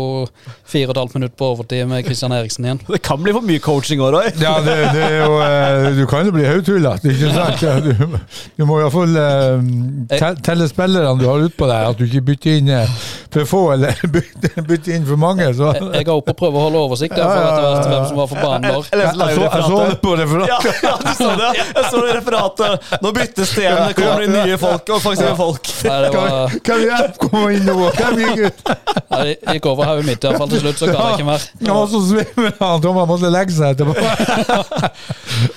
[0.69, 2.83] fire og et halvt minutt på overtid med Christian Eriksen igjen.
[2.89, 4.33] det kan bli for mye coaching òg, Roy.
[4.43, 7.63] Ja, det, det er jo eh, Du kan jo bli haugtullete, ikke sant?
[7.87, 8.19] Du,
[8.59, 12.75] du må iallfall uh, telle spillerne du har utpå deg, at du ikke bytter inn
[12.75, 12.99] eh,
[13.31, 15.47] for få eller bytter, bytter inn for mange.
[15.55, 15.73] Så.
[15.79, 18.48] Jeg har opp og prøver å holde oversikt for etter hvert hvem som var for
[18.49, 18.67] banen.
[18.69, 20.49] Jeg Jeg, jeg, så, jeg så det på referatet.
[20.49, 21.51] Ja, ja, du så det.
[21.59, 22.91] Jeg så det referatet.
[23.05, 23.81] Nå byttes det igjen.
[23.85, 24.93] Det kommer inn nye folk.
[25.39, 25.71] Folk.
[25.85, 27.77] Nei, det var, Hvem hjelp kommer inn nå?
[27.99, 28.73] Kan gikk gutt?
[29.19, 31.47] det gikk over hodet mitt iallfall til slutt, så kan jeg ikke mer.
[31.69, 33.95] Ja, så svimmel, han Thomas måtte legge seg etterpå.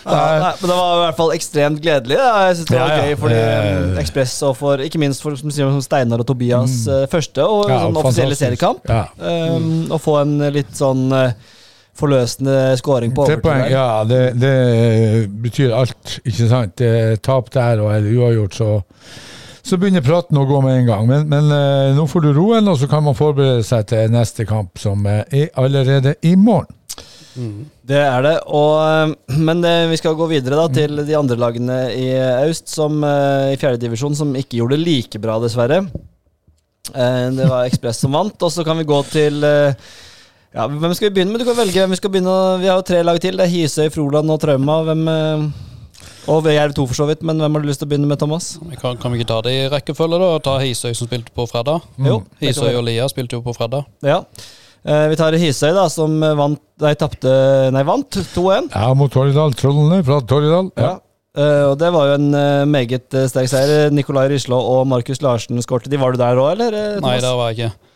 [0.05, 2.17] Ja, nei, men det var i hvert fall ekstremt gledelig.
[2.19, 2.31] Ja.
[2.49, 3.99] Jeg synes det var gøy for Eh.
[4.01, 7.81] Ekspress, og for, ikke minst for som som Steinar og Tobias eh, første og Ja,
[7.85, 8.85] sånn offisielle seriekamp.
[8.89, 9.05] Ja.
[9.17, 11.33] Um, Å få en litt sånn eh,
[12.01, 13.45] forløsende scoring på Tre overtid.
[13.45, 13.85] poeng, ja.
[14.09, 14.55] Det, det
[15.45, 16.75] betyr alt, ikke sant.
[16.81, 18.71] Det er Tap der og eller uavgjort, så
[19.61, 21.03] så begynner praten å gå med en gang.
[21.05, 24.41] Men, men eh, nå får du roen, og så kan man forberede seg til neste
[24.49, 26.65] kamp, som eh, er allerede i morgen.
[27.87, 28.33] Det er det.
[28.49, 32.07] Og, eh, men eh, vi skal gå videre da til de andre lagene i
[32.47, 35.83] Aust, som eh, i fjerdedivisjon, som ikke gjorde det like bra, dessverre.
[36.91, 38.35] Eh, Det var Ekspress som vant.
[38.41, 39.77] Og så kan vi gå til eh,
[40.55, 41.41] ja, Hvem skal vi begynne med?
[41.43, 43.37] Du kan velge hvem vi skal begynne Vi har jo tre lag til.
[43.39, 44.81] Det er Hisøy, Froland og Trauma.
[44.87, 45.45] Hvem eh,
[46.31, 47.23] Og Jerv 2, for så vidt.
[47.27, 48.53] Men hvem har du lyst til å begynne med, Thomas?
[48.69, 50.31] Vi kan, kan vi ikke ta det i rekkefølge, da?
[50.43, 51.85] Ta Hisøy, som spilte på fredag.
[51.97, 53.87] Jo, det kan vi Hisøy og Lia spilte jo på fredag.
[54.05, 54.19] Ja.
[54.83, 57.31] Eh, Vi tar Hisøy, da, som vant Nei, tapte
[57.71, 58.71] Nei, vant 2-1.
[58.73, 59.53] Ja, mot Torridal.
[59.55, 60.71] Trollene fra Torridal.
[60.75, 60.95] Ja.
[61.37, 61.47] ja.
[61.69, 63.87] og det var jo en eh, meget eh, sterk seier.
[63.93, 65.89] Nikolai Rislå og Markus Larsen skårte.
[65.93, 66.77] De Var du der òg, eller?
[66.99, 67.07] Thomas?
[67.07, 67.90] Nei, der var jeg ikke.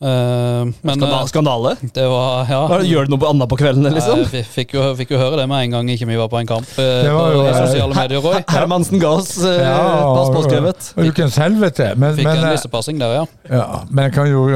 [0.00, 1.16] Eh, men Skandale?
[1.20, 1.70] eh, skandale?
[1.92, 2.60] det var Ja.
[2.70, 4.22] Hva det, Gjør du noe annet på kveldene, liksom?
[4.22, 6.38] Jeg fi- fikk jo, fikk jo høre det med en gang ikke vi var på
[6.40, 8.44] en kamp eh, Det var jo, i sosiale medier, også.
[8.48, 10.88] Hermansen ga oss uh, Ja, pass påskrevet.
[10.96, 11.90] Ukens helvete.
[12.00, 13.26] Men, Fikk men, en lissepassing der, ja.
[13.50, 14.46] ja, men kan jo,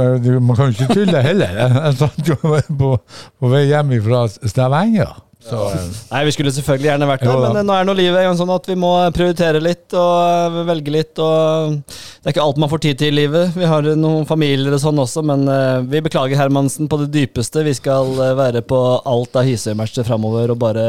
[0.40, 1.61] man kan jo ikke tulle heller.
[1.85, 2.94] Jeg satt jo på,
[3.40, 5.12] på vei hjem fra Stavanger.
[5.44, 8.38] Så, eh, Nei, Vi skulle selvfølgelig gjerne vært der, men eh, nå er nå livet
[8.38, 11.20] sånn at vi må prioritere litt og eh, velge litt.
[11.20, 13.52] og Det er ikke alt man får tid til i livet.
[13.59, 17.11] Vi har eh, noen familier og sånn også, men eh, vi beklager Hermansen på det
[17.12, 17.66] dypeste.
[17.66, 20.88] Vi skal eh, være på alt av Hisøy-matcher framover og bare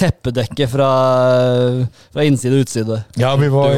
[0.00, 0.88] teppedekke fra,
[2.14, 2.96] fra innside og utside.
[3.20, 3.76] Ja, vi var,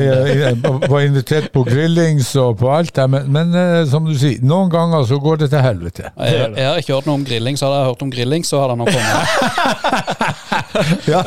[0.89, 4.71] var invitert på grillings og på alt der, men, men eh, som du sier, noen
[4.73, 6.13] ganger så går det til helvete.
[6.15, 8.63] Jeg, jeg har ikke hørt noe om grilling, så hadde jeg hørt om grilling, så
[8.63, 9.27] hadde han nok kommet.
[11.07, 11.21] Ja,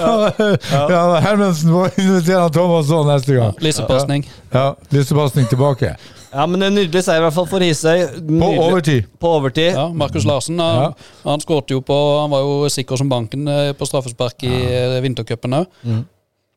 [0.90, 3.54] ja Hermansen må invitere Thomas så neste gang.
[3.64, 4.26] Lissepasning.
[4.54, 5.96] Ja, Lissepasning tilbake.
[6.36, 8.02] Ja, men en Nydelig seier i hvert fall for Hisøy.
[8.28, 9.06] På overtid.
[9.22, 9.70] På overtid.
[9.72, 10.90] Ja, Markus Larsen han, Ja.
[11.30, 15.00] han skåret jo på Han var jo sikker som banken eh, på straffespark i ja.
[15.06, 15.70] vintercupen òg.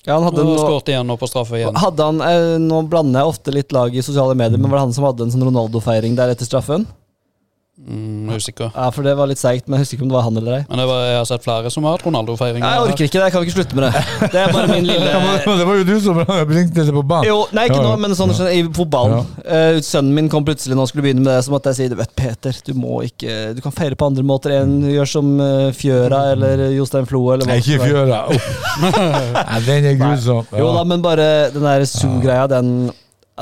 [0.06, 1.76] Ja, han hadde Og igjen nå på straffe igjen.
[1.76, 4.86] Hadde han, eh, Nå blander jeg ofte litt lag i sosiale medier, men var det
[4.88, 6.86] han som hadde en sånn Ronaldo-feiring der etter straffen?
[7.78, 10.24] Mm, ikke Ja, for det var litt seigt, men jeg husker ikke om det var
[10.26, 10.64] han eller ei.
[10.68, 12.66] Men det var, jeg har sett flere som har hatt Ronaldo-feiringer.
[12.66, 14.02] Jeg orker ikke det, jeg kan ikke slutte med det.
[14.34, 15.14] Det er bare min lille
[15.58, 17.28] det var jo du som bringte det på banen.
[17.30, 19.24] Jo, nei, ikke Ja, nå, men sånn i fotballen.
[19.44, 19.80] Ja.
[19.84, 21.96] sønnen min kom plutselig nå og skulle begynne med det, så måtte jeg si du
[21.98, 25.70] vet, Peter, du må ikke Du kan feire på andre måter enn gjør som eh,
[25.76, 28.20] Fjøra eller Jostein Flo eller hva det ikke fjøra.
[28.28, 28.48] Oh.
[29.38, 30.46] Nei, den er grusom.
[30.52, 30.62] Ja.
[30.62, 32.90] Jo da, men bare den der Zoom-greia, den,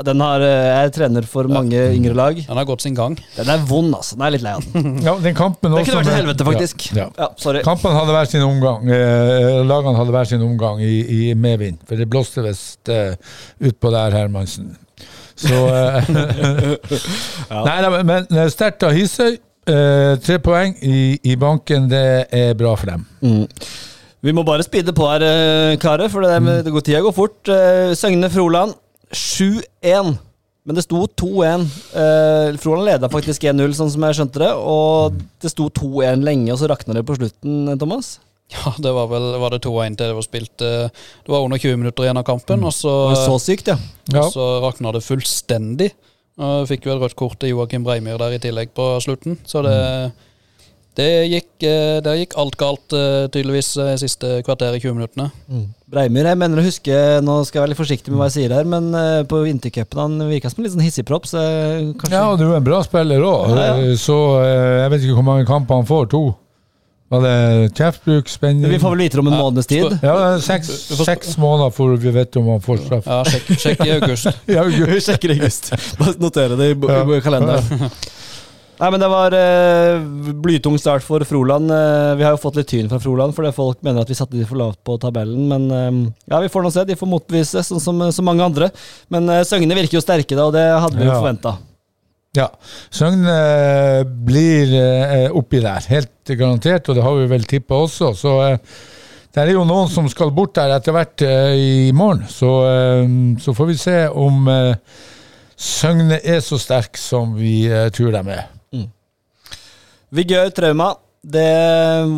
[0.05, 2.39] den har eh, Jeg er trener for mange yngre lag.
[2.43, 3.15] Den har gått sin gang.
[3.35, 4.17] Den er vond, altså.
[4.17, 4.97] Den er litt lei av den.
[5.07, 6.87] Ja, den kampen Det også kunne vært et helvete, faktisk.
[6.91, 7.07] Ja, ja.
[7.25, 7.63] Ja, sorry.
[7.65, 8.89] Kampen hadde hver sin omgang.
[8.91, 11.81] Eh, lagene hadde hver sin omgang i, i medvind.
[11.89, 13.15] For det blåste visst eh,
[13.69, 14.75] utpå der, Hermansen.
[15.37, 16.13] Så eh,
[17.67, 19.37] Nei da, men, men sterkt av Hisøy.
[19.67, 23.03] Eh, tre poeng i, i banken, det er bra for dem.
[24.23, 27.41] Vi må bare speede på her, eh, karer, for det, det går tida går fort.
[27.51, 28.73] Eh, Søgne Froland
[29.13, 30.15] 7-1.
[30.67, 31.63] Men det sto 2-1.
[31.95, 34.49] Eh, Froland leda faktisk 1-0, sånn som jeg skjønte det.
[34.59, 38.17] Og det sto 2-1 lenge, og så rakna det på slutten, Thomas.
[38.51, 41.59] Ja, det var vel var det 2-1 til det var spilt eh, Det var under
[41.59, 43.75] 20 minutter igjen av kampen, og så, Det var så sykt, ja.
[44.13, 44.21] Ja.
[44.21, 45.89] og så rakna det fullstendig.
[46.37, 49.39] Og fikk jo et rødt kort til Joakim Breimyr der i tillegg på slutten.
[49.47, 49.77] Så det,
[50.99, 51.49] det, gikk,
[52.05, 55.31] der gikk alt galt, eh, tydeligvis, eh, siste kvarter i 20 minuttene.
[55.87, 58.55] Breimyr, jeg mener å huske Nå skal jeg være litt forsiktig med hva jeg sier
[58.57, 62.17] her, men eh, på vintercupen han virka som en litt sånn hissigpropp, så eh, kanskje
[62.17, 63.53] Ja, og du er en bra spiller òg.
[63.55, 63.93] Ja, ja.
[64.01, 66.09] Så eh, jeg vet ikke hvor mange kamper han får.
[66.11, 66.21] To?
[67.07, 67.35] Var det
[67.79, 69.93] kjeftbruk, spenning Vi får vel vite om en Ja, måneds tid.
[70.03, 70.73] Ja, seks,
[71.07, 73.07] seks måneder før vi vet om han får straff.
[73.07, 74.27] Ja, sjekk, sjekk i august.
[74.57, 74.91] Ja, august.
[74.97, 75.71] Vi sjekker i august.
[76.01, 76.99] Bare notere det i, Ja.
[77.15, 77.87] i kalenderen.
[78.77, 80.01] Nei, men Det var eh,
[80.43, 81.71] blytung start for Froland.
[81.73, 84.37] Eh, vi har jo fått litt tyn fra Froland, fordi folk mener at vi satte
[84.37, 85.47] de for lavt på tabellen.
[85.49, 86.83] Men eh, ja, vi får nå se.
[86.85, 88.67] De får motbevise, sånn som så mange andre.
[89.13, 91.17] Men eh, Søgne virker jo sterke, da, og det hadde vi jo Ja.
[91.23, 91.55] forventa.
[92.37, 92.45] Ja.
[92.93, 98.11] Søgne eh, blir eh, oppi der, helt garantert, og det har vi vel tippa også.
[98.19, 98.59] Så eh,
[99.33, 102.27] det er jo noen som skal bort der etter hvert eh, i morgen.
[102.29, 103.09] Så, eh,
[103.41, 105.01] så får vi se om eh,
[105.57, 108.45] Søgne er så sterk som vi eh, tror de er.
[110.15, 110.93] Vigør Trauma.
[111.27, 111.43] Det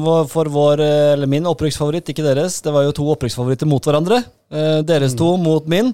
[0.04, 0.82] var for vår,
[1.16, 2.60] eller min opprykksfavoritt, ikke deres.
[2.62, 4.20] Det var jo to opprykksfavoritter mot hverandre.
[4.54, 5.90] Eh, deres to mot min.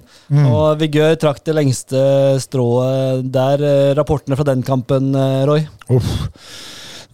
[0.50, 2.02] Og Vigør trakk det lengste
[2.44, 3.64] strået der.
[3.64, 5.64] Eh, rapportene fra den kampen, eh, Roy?
[5.88, 6.10] Uff.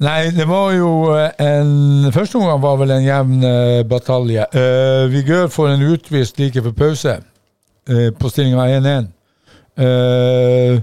[0.03, 3.45] Nei, det var jo en Første omgang var vel en jevn
[3.87, 4.49] batalje.
[4.51, 9.13] Uh, Vigør får en utvist like før pause uh, på stillinga 1-1.
[9.73, 10.81] Eh,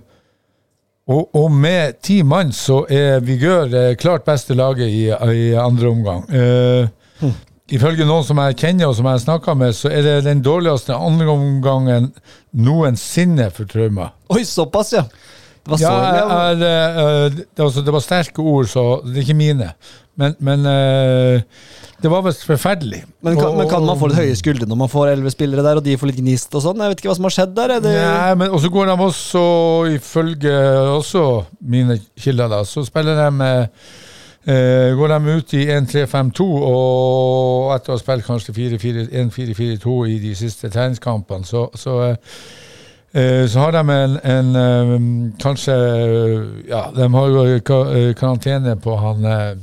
[1.09, 5.89] og, og med ti mann så er Vigør eh, klart beste laget i, i andre
[5.89, 6.25] omgang.
[6.29, 6.87] Eh,
[7.69, 10.39] Ifølge noen som jeg kjenner og som jeg har snakka med, så er det den
[10.41, 12.07] dårligste andre omgangen
[12.57, 14.07] noensinne for Trauma.
[14.33, 15.03] Oi, såpass, ja!
[15.77, 19.73] Så Ja, er, eh, det, altså, det var sterke ord, så det er ikke mine.
[20.19, 21.41] Men, men eh,
[22.01, 23.03] det var visst forferdelig.
[23.21, 25.63] Men kan, Og- men kan man få litt høye skuldre når man får elleve spillere
[25.63, 26.81] der, og de får litt gnist og sånn?
[26.81, 27.75] Jeg vet ikke hva som har skjedd der.
[27.77, 29.45] Er det, Nei, men også går de også,
[29.95, 30.53] ifølge
[30.97, 31.25] også
[31.61, 33.67] mine kilder, da, så spiller de med
[34.47, 40.31] Uh, Går de ut i 1-3-5-2, og etter å ha spilt kanskje 1-4-4-2 i de
[40.39, 42.15] siste treningskampene, så, så eh, eh,
[43.49, 44.91] så har de en, en eh,
[45.41, 45.73] Kanskje
[46.69, 49.55] Ja, de har jo eh, karantene på han eh,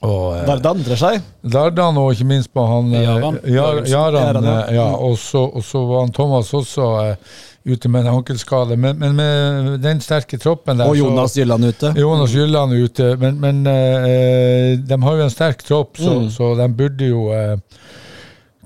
[0.00, 1.20] og, Dardan seg?
[1.44, 3.34] Dardan og ikke minst på han eh, Jaran.
[3.44, 4.44] Jar- Jaran.
[4.46, 4.54] Ja.
[4.62, 7.34] eh, ja, og, så, og så var han Thomas også eh,
[7.68, 8.78] ute med en ankelskade.
[8.80, 11.92] Men, men med den sterke troppen der Og Jonas Gylland ute.
[12.00, 13.10] Jonas Gylland ute.
[13.20, 16.30] Men, men eh, de har jo en sterk tropp, så, Mm.
[16.32, 17.56] så de burde jo eh,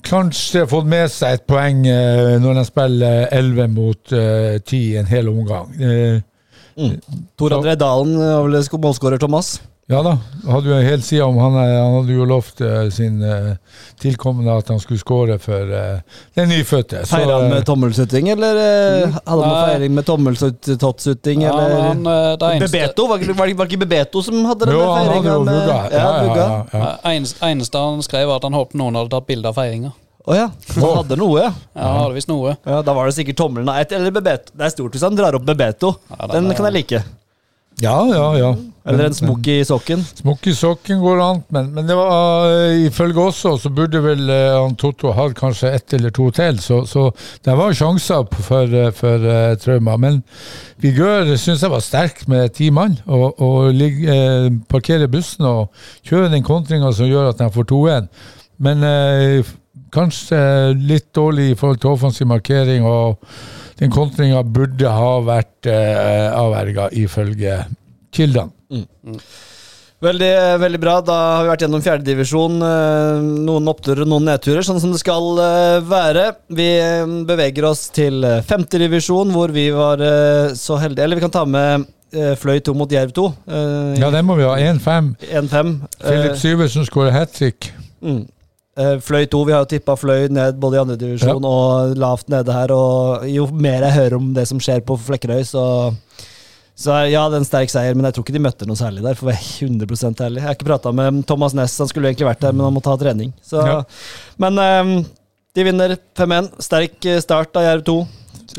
[0.04, 5.10] kanskje fått med seg et poeng eh, når de spiller 11 mot eh, 10 en
[5.10, 5.74] hel omgang.
[5.80, 6.22] Eh,
[7.38, 9.56] Tor André Dalen var vel målskårer, Thomas.
[9.92, 10.14] Ja da,
[10.48, 13.50] hadde jo helt siden om han, eh, han hadde jo lovt uh, sin uh,
[14.00, 15.98] tilkommende at han skulle skåre for uh,
[16.38, 17.02] den nyfødte.
[17.04, 22.00] Så, Feira han med tommelsutting, eller eh, hadde han noe feiring med tommeltottsutting, Ja, han,
[22.00, 23.06] eneste, Bebeto?
[23.12, 25.60] Var, var, det- var ikke Bebeto som hadde den jo, der han hadde jo med
[25.60, 25.78] vugga.
[25.92, 26.90] Ja, ja, ja.
[27.12, 29.92] eneste, eneste han skrev, var at han håpet noen hadde tatt bilde av feiringa.
[30.24, 30.46] Å ja.
[30.80, 31.50] Han hadde noe, ja.
[31.76, 32.56] Ja, hadde visst noe.
[32.64, 32.80] ja.
[32.80, 34.48] Da var det sikkert tommelen av ett eller Bebeto.
[34.56, 35.92] Det er stort hvis han drar opp Bebeto.
[36.08, 37.02] Ja, den Den er- kan jeg like.
[37.84, 38.54] ja, ja, ja.
[38.84, 40.02] Eller en smokk i sokken.
[40.18, 44.26] Smokk i sokken går an, men, men det var uh, ifølge også så burde vel
[44.28, 47.06] uh, han Totto hatt kanskje ett eller to til, så, så
[47.46, 49.96] det var sjanser for, eh, for uh, Trauma.
[49.96, 50.20] Men
[50.84, 55.70] Vigør syns jeg var sterk med ti mann, og, og ligg- eh, parkere bussen og
[56.04, 58.10] kjøre den kontringa som gjør at de får 2-1.
[58.68, 59.54] Men eh,
[59.94, 60.40] kanskje
[60.76, 63.16] litt dårlig i forhold til offensiv markering, og
[63.80, 67.62] den kontringa burde ha vært eh, avverga ifølge
[68.14, 68.52] kildene.
[70.04, 70.94] Veldig, veldig bra.
[71.06, 72.58] Da har vi vært gjennom fjerdedivisjon.
[73.46, 76.24] Noen oppturer og noen nedturer, sånn som det skal eh, være.
[76.52, 81.24] Vi eh, beveger oss til eh, femtedivisjon, hvor vi var eh, så heldige Eller vi
[81.24, 83.24] kan ta med eh, Fløy 2 mot Jerv 2.
[83.48, 84.58] eh, Ja, den må vi ha.
[84.60, 85.14] 1-5.
[85.30, 85.74] 1-5.
[86.42, 87.70] Syversen skårer hat trick.
[88.04, 88.26] Mm.
[88.76, 92.28] Eh, Fløy 2, vi har jo tippa Fløy ned både i andredivisjon divisjon og lavt
[92.34, 92.74] nede her.
[92.76, 95.64] Og jo mer jeg hører om det som skjer på Flekkerøy, så
[96.74, 99.04] så ja, det er en sterk seier, men jeg tror ikke de møtte noe særlig
[99.04, 99.14] der.
[99.14, 100.40] For å være 100% ærlig.
[100.42, 102.82] Jeg har ikke prata med Thomas Næss, han skulle egentlig vært der, men han må
[102.82, 103.30] ta trening.
[103.46, 103.76] Så, Ja.
[104.42, 104.94] Men um,
[105.54, 106.48] de vinner 5-1.
[106.66, 107.94] Sterk eh, start av Jerv 2.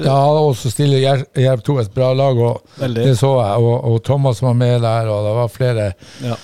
[0.05, 1.03] Ja, og så stiller
[1.35, 3.03] Jerv 2 et bra lag, og Veldig.
[3.09, 3.59] det så jeg.
[3.67, 5.89] Og, og Thomas var med der, og det var flere
[6.23, 6.37] Ja.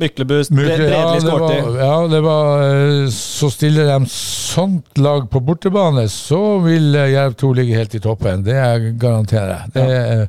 [0.00, 1.56] Myklebust, Mykle- Bredli ja, det skårte.
[1.60, 7.34] var, ja, det var eh, Så stiller de sånt lag på bortebane, så vil Jerv
[7.36, 8.40] 2 ligge helt i toppen.
[8.46, 9.74] Det jeg garanterer jeg.
[9.76, 10.22] Det er,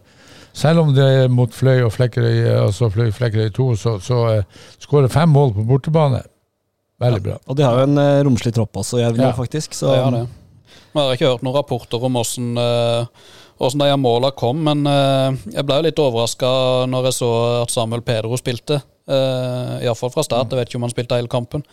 [0.54, 4.22] selv om det er mot Fløy og Flekkerøy, eh, altså Fløy Flekkerøy 2, så, så
[4.42, 6.24] uh, skårer fem mål på bortebane.
[7.02, 7.38] Veldig bra.
[7.50, 9.36] Og de har jo en uh, romslig tropp også, Jerv nå, Ja.
[9.38, 9.78] faktisk.
[9.78, 10.28] Så Ja, det.
[10.92, 12.58] Vi har ikke hørt noen rapporter om åssen
[13.62, 16.50] hvordan de måla kom, men uh, jeg ble jo litt overraska
[16.90, 18.82] når jeg så at Samuel Pedro spilte.
[19.10, 20.52] Uh, Iallfall fra start.
[20.52, 21.64] Jeg vet ikke om han spilte hele kampen.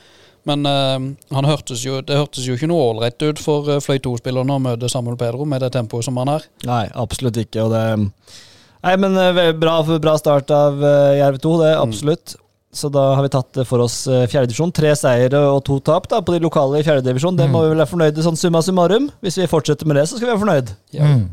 [0.49, 0.99] Men uh,
[1.35, 4.63] han hørtes jo, det hørtes jo ikke noe ålreit ut for uh, Fløy 2-spillerne å
[4.63, 6.47] møte Samuel Pedro med det tempoet som han er.
[6.69, 7.67] Nei, absolutt ikke.
[7.67, 7.85] Og det
[8.85, 11.89] Nei, men eh, bra, bra start av eh, Jerv 2, det absolutt.
[11.89, 12.45] absolutt.
[12.79, 14.73] Så da har vi tatt eh, for oss fjerdedivisjon.
[14.77, 17.39] Tre seire og to tap da, på de lokale i fjerdedivisjon.
[17.39, 19.11] Det må vi vel være fornøyde sånn summa summarum.
[19.25, 20.75] Hvis vi fortsetter med det, så skal vi være fornøyd.
[20.99, 21.25] Mm.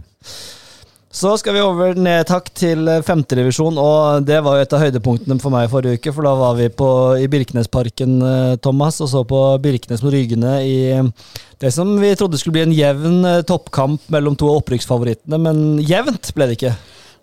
[1.16, 5.38] Så skal vi over ned takk til femtedivisjon, og det var jo et av høydepunktene
[5.40, 6.12] for meg forrige uke.
[6.12, 6.90] For da var vi på,
[7.24, 8.18] i Birkenesparken,
[8.66, 10.76] Thomas, og så på Birkenes mot Rygene i
[11.62, 16.34] det som vi trodde skulle bli en jevn toppkamp mellom to av opprykksfavorittene, men jevnt
[16.36, 16.76] ble det ikke.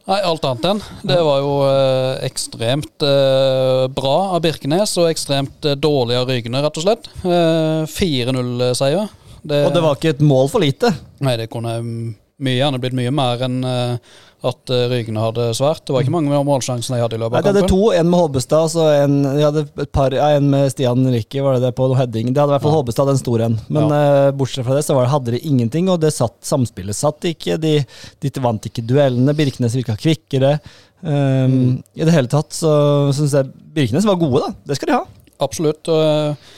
[0.03, 0.81] Nei, alt annet enn.
[1.07, 6.63] Det var jo eh, ekstremt eh, bra av Birkenes og ekstremt eh, dårlig av Rygne,
[6.65, 7.07] rett og slett.
[7.23, 9.13] Eh, 4-0-seier.
[9.43, 10.91] Og det var ikke et mål for lite.
[11.23, 12.11] Nei, det kunne mm,
[12.45, 15.85] mye gjerne blitt mye mer enn eh, at Rygne hadde svært.
[15.87, 17.55] Det var ikke mange målsjanser de hadde i løpet Nei, kampen.
[17.55, 17.77] de hadde kampen.
[17.79, 21.87] to, en med Hobbestad, og en, ja, en med Stian Ricky, var det det, på
[21.95, 22.33] heading.
[22.33, 23.55] Det hadde i hvert fall Hobbestad, den store en.
[23.71, 26.99] Men eh, bortsett fra det, så var det, hadde de ingenting, og det satt, samspillet
[26.99, 27.55] satt ikke.
[27.63, 27.77] De,
[28.19, 29.37] de vant ikke duellene.
[29.39, 30.57] Birkenes virka kvikkere.
[31.03, 32.73] Um, I det hele tatt så
[33.15, 34.67] syns jeg Birkenes var gode, da.
[34.71, 35.07] Det skal de ha.
[35.43, 35.87] Absolutt.
[35.91, 36.51] og,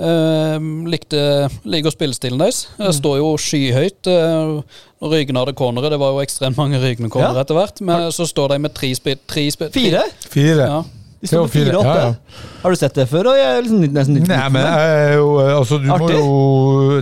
[0.00, 1.22] eh, likte
[1.68, 2.64] liker spillestilen deres.
[2.78, 2.92] Mm.
[2.96, 4.08] Står jo skyhøyt.
[4.08, 4.62] Uh,
[5.00, 7.44] når Rygene hadde cornere, det var jo ekstremt mange Rygene-cornere Ja.
[7.44, 8.74] etter hvert, men så står de med.
[8.74, 10.02] Tre spill Fire?
[10.28, 10.66] Fire.
[10.66, 10.82] Ja.
[11.20, 11.94] De sto på fire-åtte.
[12.00, 12.44] Ja, ja.
[12.62, 13.28] Har du sett det før?
[13.36, 16.30] Jeg er liksom nesten litt Nei, men jeg jo, altså, du må jo,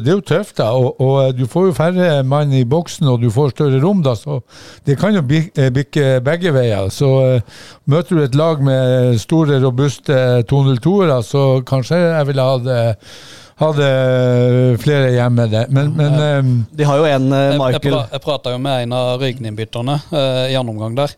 [0.02, 0.72] det er jo tøft, da.
[0.74, 4.02] Og, og eh, du får jo færre mann i boksen, og du får større rom,
[4.02, 4.16] da.
[4.18, 4.40] Så
[4.88, 6.90] det kan jo eh, bikke begge veier.
[6.94, 12.72] Så uh, møter du et lag med store, robuste 202-ere, så kanskje jeg ville hatt
[12.74, 13.12] eh,
[13.59, 13.88] hadde
[14.83, 15.66] flere hjemme der.
[15.74, 18.87] Men, men eh, De har jo en eh, Jeg, jeg, Michael jeg prata jo med
[18.87, 21.14] en av Rygene-innbytterne eh, i andre omgang der.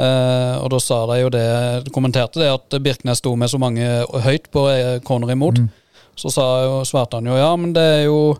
[0.00, 1.46] Eh, og da sa de jo det,
[1.92, 3.86] kommenterte det at Birknes sto med så mange
[4.24, 5.60] høyt på eh, corner imot.
[6.16, 8.36] Så sa jo, svarte han jo ja, men det er jo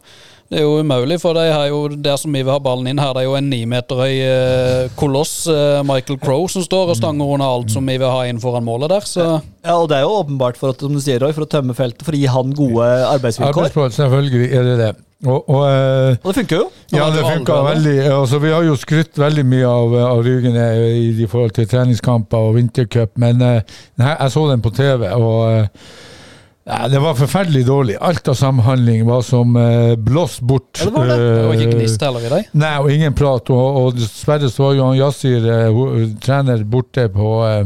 [0.53, 2.99] det er jo umulig, for de har jo, der som vi vil ha ballen inn
[3.01, 6.93] her, det er jo en nimeterhøy meter høy eh, koloss, eh, Michael Crowe, som står
[6.93, 9.07] og stanger under alt som vi vil ha inn foran målet der.
[9.09, 9.25] Så
[9.65, 11.73] Ja, og det er jo åpenbart for at, som du sier, Roy, for å tømme
[11.79, 13.49] feltet, for å gi han gode arbeidsvilkår.
[13.49, 14.93] arbeidsplass, selvfølgelig er det det.
[15.23, 16.69] Og, og eh, Og det funker jo.
[16.93, 17.97] Ja, det funka veldig.
[18.11, 20.65] Altså, vi har jo skrytt veldig mye av, av Rygene
[20.99, 25.69] i, forhold til treningskamper og vintercup, men eh, nei, jeg så den på TV, og
[26.67, 27.99] nei, det var forferdelig dårlig.
[28.03, 30.83] Alt av samhandling var som eh, blåst bort.
[30.83, 31.19] Ja, det var det.
[31.23, 32.51] det var ikke Eh, gnist heller i dag?
[32.65, 33.55] Nei, og ingen prat.
[33.55, 37.63] Og, og dessverre så var jo Yasir, eh, trener, borte på eh,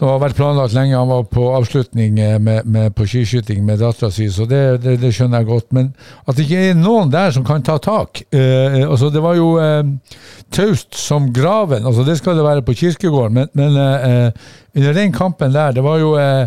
[0.00, 0.96] som har vært planlagt lenge.
[0.96, 4.96] Han var på avslutning eh, med, med, på skiskyting med dattera si, så det, det,
[5.02, 5.68] det skjønner jeg godt.
[5.76, 5.90] Men
[6.24, 9.52] at det ikke er noen der som kan ta tak eh, altså Det var jo
[9.60, 10.16] eh,
[10.56, 11.84] taust som graven.
[11.84, 15.84] altså Det skal det være på kirkegården, men, men eh, under den kampen der, det
[15.84, 16.46] var jo eh,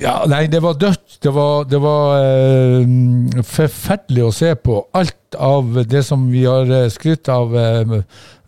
[0.00, 1.18] ja, nei, det var dødt.
[1.20, 4.78] Det var, det var eh, forferdelig å se på.
[4.96, 7.54] Alt av det som vi har eh, skrytt av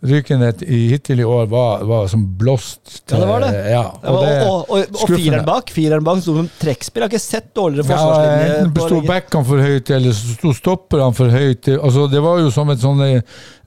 [0.03, 3.05] Rykenet i hittil i år, var, var som blåst.
[3.07, 3.51] Ja, det var det.
[3.55, 7.05] eh, Ja, Ja, og, det- og, og, og fireren bak, fireren bak sto som trekkspill.
[7.05, 8.57] Har ikke sett dårligere Ja, forsvarslinje.
[8.65, 11.71] enten sto backene for høyt, eller så sto stopperne for høyt.
[11.79, 13.21] Altså, det var jo som et sånn eh,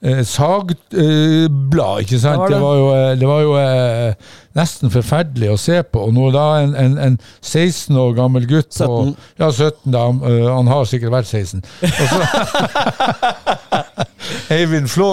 [0.05, 2.45] eh, sagblad, ikke sant?
[2.53, 2.59] Det var det.
[2.59, 4.13] Det var jo, eh, var jo eh,
[4.57, 6.05] nesten forferdelig å se på.
[6.05, 9.15] Og når da en, en, en 16 år gammel gutt på 17.
[9.41, 10.05] Ja, 17, da.
[10.05, 10.21] Han,
[10.53, 11.65] han har sikkert vært 16.
[11.81, 12.21] Og så,
[14.57, 15.07] Eivind Flå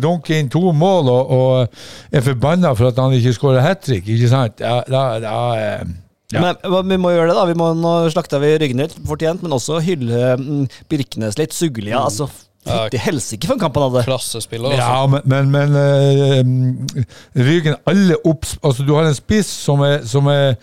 [0.00, 4.08] dunker inn to mål og, og er forbanna for at han ikke skårer hat trick,
[4.08, 4.60] ikke sant?
[4.64, 5.94] Ja, da, da, eh,
[6.34, 6.42] ja.
[6.42, 7.46] Men vi må gjøre det, da.
[7.48, 11.54] Vi må, nå slakta vi Ryggen litt fortjent, men også hylle mm, Birkenes litt.
[11.54, 12.00] Suglia.
[12.02, 12.26] Altså,
[12.66, 14.04] fytti helsike for en kamp han hadde.
[14.08, 14.86] Klassespiller, altså.
[14.86, 20.04] Ja, men, men, men eh, Ryggen alle opp Altså, du har en spiss som, er,
[20.08, 20.56] som er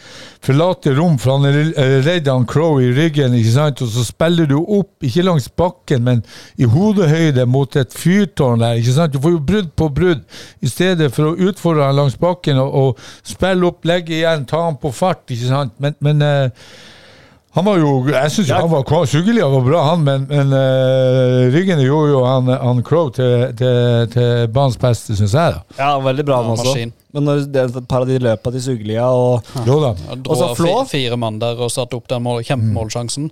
[0.43, 3.83] forlater rom, for han er redd han Crow i ryggen, ikke sant?
[3.83, 6.23] Og så spiller du opp, ikke langs bakken, men
[6.59, 9.15] i hodehøyde mot et fyrtårn der, ikke sant?
[9.15, 10.25] Du får jo brudd på brudd,
[10.59, 14.65] i stedet for å utfordre han langs bakken og, og spille opp, legge igjen, ta
[14.67, 15.77] han på fart, ikke sant?
[15.83, 16.67] Men, men eh,
[17.53, 18.59] han var jo, Jeg syns Ja.
[18.61, 22.81] han var kva- Suggelia var bra, han, men, men uh, Ryggen gjorde jo han, han
[22.83, 25.53] Crow til, til, til banens beste, syns jeg.
[25.53, 25.61] da.
[25.77, 26.65] Ja, veldig bra han Ja, også.
[26.71, 26.93] maskin.
[27.13, 29.91] Men når det er et par av de løpa til Sugelia og, Jo da.
[30.17, 30.79] Og så Flå.
[30.85, 33.29] fi- fire mann der og satte opp den mål, kjempemålsjansen.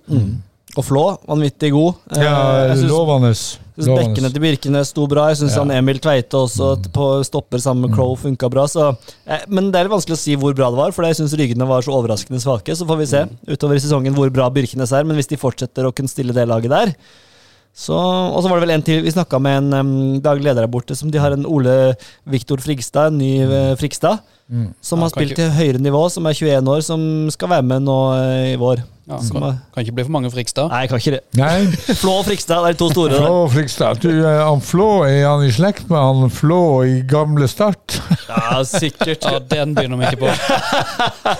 [0.76, 1.94] og Flå, vanvittig god.
[2.16, 3.34] Eh, Ja, jeg synes- lovende.
[3.78, 5.28] Synes Bekkene til Birkenes sto bra.
[5.32, 5.62] Jeg syns Ja.
[5.64, 8.66] han Emil Tveite også på stopper sammen med Crow funka bra.
[8.68, 8.96] Så,
[9.26, 11.66] eh, men det er vanskelig å si hvor bra det var, for jeg syns Ryggene
[11.66, 12.76] var så overraskende svake.
[12.76, 15.84] Så får vi se utover i sesongen hvor bra Birkenes er, men hvis de fortsetter
[15.88, 16.94] å kunne stille det laget der
[17.74, 20.66] så, Og så var det vel en til Vi snakka med en um, daglig leder
[20.66, 21.96] der borte, som de har en Ole
[22.28, 24.20] Viktor Frigstad, en ny uh, Frigstad,
[24.80, 27.62] som Ja, har spilt ikke- til høyere nivå, som er 21 år, som skal være
[27.62, 28.82] med nå eh, i vår.
[29.10, 30.68] Ja, Som kan, er, kan ikke bli for mange Frikstad.
[30.70, 31.20] nei, kan ikke det.
[31.34, 31.66] Nei,
[32.00, 33.10] Flå og Frikstad, det er de to store.
[33.18, 33.98] Flå Flå Frikstad.
[34.00, 37.98] Du, eh, han Flå, er han i slekt med han Flå i gamle Start?
[38.32, 39.24] Ja, sikkert.
[39.26, 40.30] Ja, den begynner vi ikke på.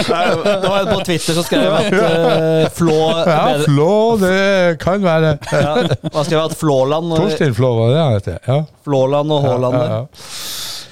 [0.00, 2.96] Det var en på Twitter som skrev at uh, Flå
[3.26, 5.34] Ja, Flå, det kan være.
[5.52, 5.74] ja,
[6.14, 8.30] Han skrev at Flåland Torstein Flå, var det han het?
[8.46, 8.60] Ja.
[8.86, 10.06] Flåland og Haaland ja, ja, ja.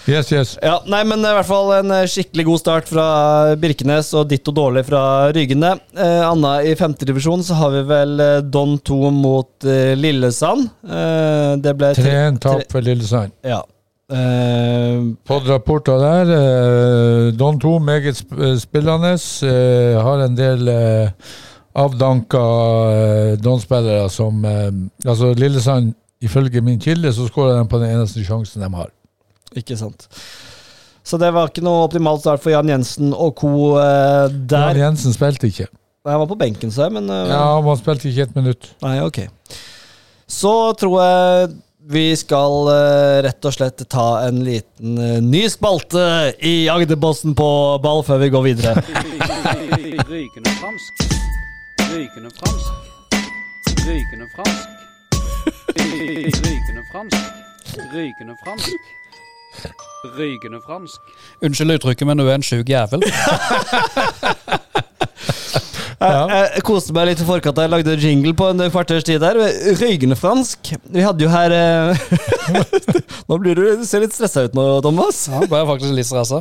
[0.08, 0.54] Yes, yes.
[0.64, 3.06] Ja, nei, men i hvert fall en eh, skikkelig god start fra
[3.60, 5.02] Birkenes, og ditto dårlig fra
[5.36, 5.74] Rygene.
[5.92, 10.70] Eh, Anna, i femtedivisjon så har vi vel eh, Don 2 mot eh, Lillesand.
[10.88, 13.36] Eh, det ble 3-1 tap for Lillesand.
[13.44, 13.60] Ja.
[14.08, 16.32] Eh, Podrapporter der.
[16.38, 19.12] Eh, Don 2 meget sp eh, spillende.
[19.44, 21.32] Eh, har en del eh,
[21.78, 22.44] avdanka
[22.96, 24.70] eh, Don-spillere som eh,
[25.04, 25.92] Altså, Lillesand,
[26.24, 28.88] ifølge min kilde, så skårer de på den eneste sjansen de har.
[29.56, 30.08] Ikke sant.
[31.08, 33.78] Så det var ikke noe optimalt start for Jan Jensen og co.
[33.80, 34.74] eh, der.
[34.76, 35.68] Jan Jensen spilte ikke.
[36.08, 38.70] Han var på benken, så jeg, men eh, Ja, Han spilte ikke et minutt.
[38.84, 39.24] Nei, ok.
[40.28, 41.48] Så tror jeg
[41.88, 47.48] vi skal eh, rett og slett ta en liten eh, ny spalte i Agderposten på
[47.80, 48.74] ball før vi går videre.
[50.12, 51.06] Rykende fransk.
[51.88, 52.68] Rykende fransk.
[53.88, 54.68] Rykende fransk.
[55.80, 57.16] Rykende fransk.
[57.94, 58.94] Rykende fransk.
[60.18, 61.00] Rykende fransk.
[61.42, 63.02] Unnskyld uttrykket, men du er en sjuk jævel.
[65.98, 69.18] Jeg, jeg koste meg litt i forkant da jeg lagde jingle på en kvarters tid
[69.18, 69.34] der.
[69.80, 70.70] Røygende fransk.
[70.94, 72.04] Vi hadde jo her eh,
[73.28, 75.24] Nå blir du, du ser litt stressa ut nå, Thomas.
[75.26, 76.38] Ja, ble jeg faktisk litt stressa.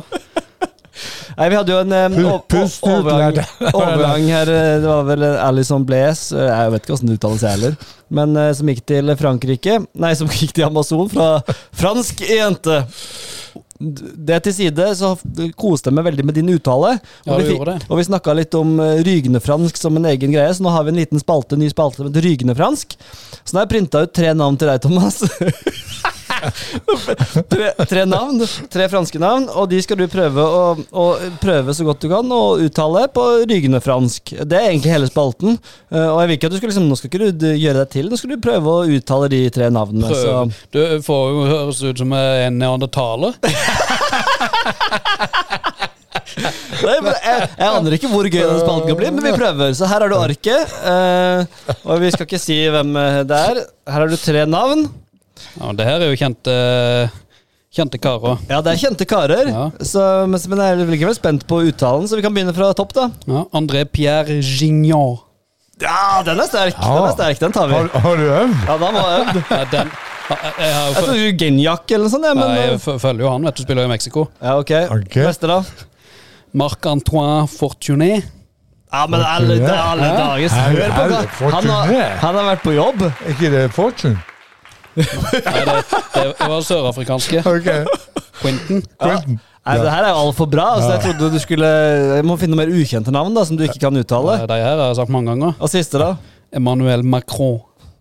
[1.38, 2.56] Nei, Vi hadde jo en ut,
[2.88, 3.38] overgang,
[3.72, 4.50] overgang her.
[4.54, 7.76] eh, Det var vel Alison Blaise, eh, jeg vet ikke hvordan det uttales jeg heller,
[8.18, 9.78] men uh, som gikk til Frankrike.
[10.00, 11.28] Nei, som gikk til Amazon fra
[11.76, 12.78] fransk jente.
[13.78, 15.12] Det til side, så
[15.60, 16.96] koste jeg meg veldig med din uttale.
[17.28, 17.76] Og ja, vi, det.
[17.86, 18.72] og vi snakka litt om
[19.06, 22.08] rygende fransk som en egen greie, så nå har vi en liten spalte, ny spalte
[22.08, 22.96] med rygende fransk.
[23.44, 25.22] Så nå har jeg printa ut tre navn til deg, Thomas.
[27.52, 30.62] tre, tre navn, tre franske navn, og de skal du prøve å,
[30.92, 31.06] å
[31.42, 34.34] prøve så godt du kan å uttale på rygende fransk.
[34.44, 35.58] Det er egentlig hele spalten.
[35.90, 37.92] Eh, og jeg vil ikke at du skal liksom, Nå skal ikke du gjøre deg
[37.92, 40.08] til, nå skal du prøve å uttale de tre navnene.
[40.14, 40.36] Så.
[40.74, 43.36] Du får jo høres ut som en neandertaler.
[46.78, 49.72] Nei, men jeg, jeg aner ikke hvor gøy den spalten kan bli, men vi prøver.
[49.76, 50.74] Så her har du arket.
[50.86, 52.94] eh, og vi skal ikke si hvem
[53.28, 53.62] det er.
[53.88, 54.86] Her har du tre navn.
[55.58, 56.56] Ja, det her er jo kjente,
[57.74, 58.42] kjente karer.
[58.50, 59.50] Ja, det er kjente karer.
[59.52, 59.64] Ja.
[59.80, 62.94] Så, men, men jeg er likevel spent på uttalen, så vi kan begynne fra topp,
[62.96, 63.08] da.
[63.28, 65.18] Ja, André Pierre Gignan.
[65.78, 66.74] Ja, den er sterk!
[66.74, 66.94] Ja.
[66.94, 67.76] Den er sterk, den tar vi.
[67.78, 68.54] Har, har du øvd?
[68.66, 69.42] Ja, den jeg øvd.
[69.50, 69.92] Ja, den,
[70.28, 73.24] jeg, jeg, har Jeg trodde Genjak eller noe sånt, ja, men Nei, jeg eh, følger
[73.24, 74.24] jo han, vet du, spiller jo i Mexico.
[74.42, 74.74] Ja, ok.
[74.96, 75.28] okay.
[75.28, 75.86] Neste, da?
[76.58, 78.10] Marc-Antoine Fortuné.
[78.88, 81.90] Ja, men alle, alle dager Hør på hva han har,
[82.22, 83.02] han har vært på jobb.
[83.04, 84.16] Er ikke det Fortune?
[84.98, 87.42] Nei, det, det var sørafrikanske.
[87.46, 87.84] Okay.
[88.40, 88.82] Quentin.
[89.00, 89.38] Quentin.
[89.68, 90.66] Nei, Det her er jo altfor bra.
[90.78, 91.68] Altså, jeg trodde du skulle
[92.16, 94.38] Jeg må finne mer ukjente navn da som du ikke kan uttale.
[94.48, 95.56] De her har jeg sagt mange ganger.
[95.60, 96.14] Og siste, da?
[96.56, 97.58] Emmanuel Macron.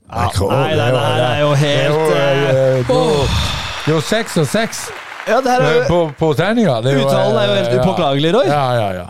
[0.08, 4.38] Ja, nei, det her er jo helt jo, eh, eh, det det er jo seks
[4.40, 4.86] og seks.
[5.28, 6.80] Ja, det her er jo på, på treninga.
[6.86, 7.84] Det er jo, Uttalen er jo helt eh, ja.
[7.84, 8.48] upåklagelig, Roy.
[8.48, 9.06] Ja, ja, ja.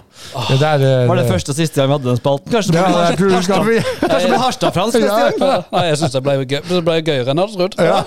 [0.49, 0.91] Det der, det...
[1.07, 2.51] Var det det- første og siste gang vi hadde den spalten?
[2.51, 5.67] Kanskje det Ja, Harstad-fransk neste Ja, gang?
[5.71, 7.75] Nei, jeg syns det ble, gøy, det ble gøyere enn jeg hadde trodd.
[7.85, 7.99] ja.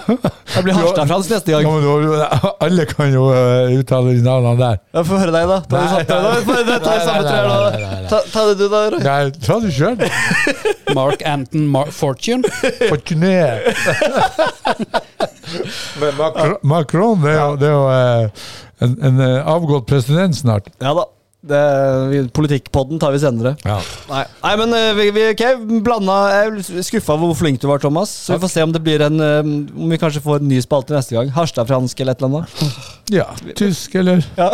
[0.57, 1.79] Det blir Harstad-fransk neste Ja, gang.
[1.79, 4.81] men Alle kan jo eh, uttale de navnene der.
[4.99, 5.61] Ja, Få høre deg, da.
[5.71, 6.19] Ta, Nei, samme- ta,
[7.23, 8.03] tre, da.
[8.11, 8.83] Ta, ta det du, da.
[8.97, 9.01] Roy.
[9.07, 9.97] Nei, ta det sjøl.
[10.99, 12.43] Mark Anton Mar Fortune.
[12.89, 13.37] Fortune.
[16.01, 18.45] Men Macron, Macron det er jo, eh,
[18.85, 20.71] en, en eh, avgått president snart.
[20.81, 21.07] Ja da.
[21.41, 21.59] Det,
[22.11, 23.55] vi- Politikkpodden tar vi senere.
[23.65, 25.55] Nei, Nei men eh, vi, vi okay,
[25.87, 28.13] blanda Jeg er skuffa over hvor flink du var, Thomas.
[28.27, 30.93] Så vi får se om det blir en Om vi kanskje får en ny spalte
[30.93, 31.33] neste gang.
[31.33, 32.85] Harstad-fransk eller et eller annet.
[33.17, 33.25] Ja.
[33.57, 34.21] Tysk, eller?
[34.37, 34.51] Ja.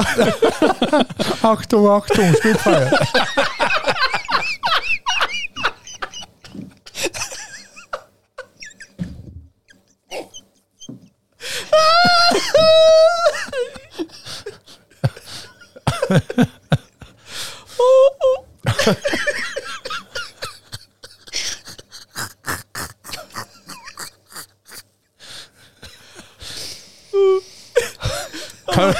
[1.51, 3.03] Aktung, aktung, Spitfire.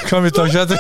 [0.07, 0.77] Kan, vi ta sjette?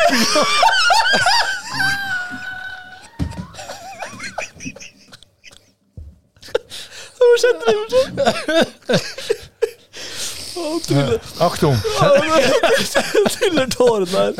[11.39, 11.75] Aktum.
[13.31, 14.35] tuller tårene her.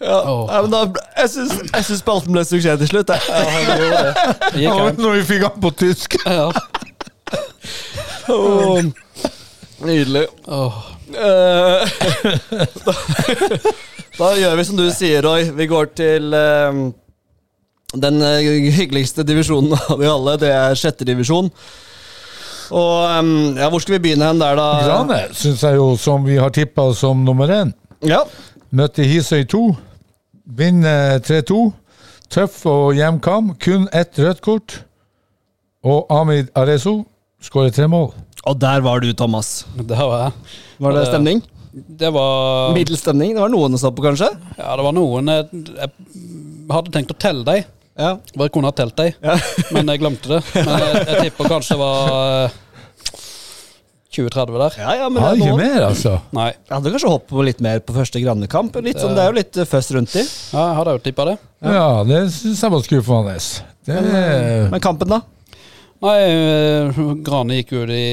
[0.00, 0.82] Ja, men da,
[1.16, 3.08] jeg syns spalten ble suksess til slutt.
[3.08, 3.20] Jeg.
[4.52, 5.00] Det gikk an.
[5.00, 6.18] Når vi fikk han på tysk.
[6.26, 6.50] Ja.
[8.28, 8.82] Oh.
[9.80, 10.26] Nydelig.
[10.46, 10.95] Åh.
[11.16, 11.96] Eh,
[12.86, 12.94] da,
[14.20, 15.48] da gjør vi som du sier, Roy.
[15.56, 16.80] Vi går til eh,
[17.96, 20.36] den eh, hyggeligste divisjonen av de alle.
[20.42, 21.50] Det er sjette divisjon.
[22.74, 24.70] Og um, ja, hvor skal vi begynne hen der, da?
[24.82, 27.70] Grane syns jeg jo, som vi har tippa som nummer én.
[28.02, 28.24] Ja.
[28.74, 29.62] Møtte Hisøy 2.
[30.58, 31.60] Vinner 3-2.
[32.34, 33.54] Tøff og jevn kamp.
[33.62, 34.80] Kun ett rødt kort.
[35.86, 37.04] Og Amid Arezo
[37.42, 38.10] skårer tre mål.
[38.46, 39.66] Og der var du, Thomas.
[39.78, 40.56] Det var jeg.
[40.82, 41.42] Var det stemning?
[41.72, 43.34] Det var Middels stemning?
[43.36, 44.28] Det var noen som stå på, kanskje?
[44.56, 45.90] Ja, det var noen Jeg, jeg
[46.72, 47.66] hadde tenkt å telle deg.
[47.96, 48.14] Ja.
[48.36, 49.36] Bare kunne ha telt deg, Ja.
[49.74, 50.40] men jeg glemte det.
[50.56, 52.56] Men jeg, jeg tipper kanskje det var
[54.16, 54.76] 2030 der.
[54.80, 56.16] Ja, ja, men det er ikke mer, altså.
[56.36, 56.48] Nei.
[56.54, 58.76] Jeg hadde kanskje hoppet på litt mer på første Grannekamp.
[58.84, 60.24] Litt sånn, det er jo litt først rundt i.
[60.24, 61.38] Ja, jeg hadde òg tippa det.
[61.64, 63.38] Ja, det syns jeg var skuffende.
[63.86, 64.02] Det
[64.72, 65.20] Men kampen, da?
[66.04, 68.06] Nei, eh, Grane gikk ut i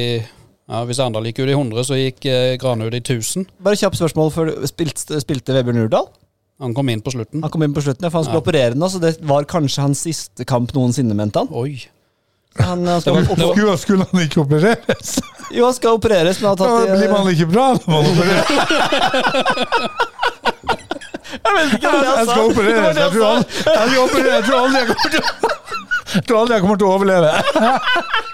[0.69, 3.47] ja, Hvis Arendal gikk ut i 100, så gikk eh, Grane i 1000.
[3.63, 4.31] Bare kjapt spørsmål.
[4.31, 6.07] før du- Spilte, spilte Vebjørn Urdal?
[6.61, 7.41] Han kom inn på slutten.
[7.43, 8.45] Han kom inn på slutten, ja, for han skulle Ja.
[8.45, 11.47] operere nå, så det var kanskje hans siste kamp noensinne, mente han.
[11.51, 11.87] Oi.
[12.59, 15.19] Han, han skal, Det var- opp, skulle, skulle han ikke opereres?
[15.51, 17.87] jo, han skal opereres, men han Da har tatt blir man i ikke bra når
[17.89, 18.45] man opererer.
[21.33, 22.43] Jeg vet ikke hva Jeg han skal sa!
[22.45, 22.97] opereres.
[22.97, 24.33] Jeg tror aldri jeg skal operere.
[24.33, 25.21] Jeg tror aldri jeg kommer til
[26.13, 27.31] jeg tror aldri jeg kommer til å overleve.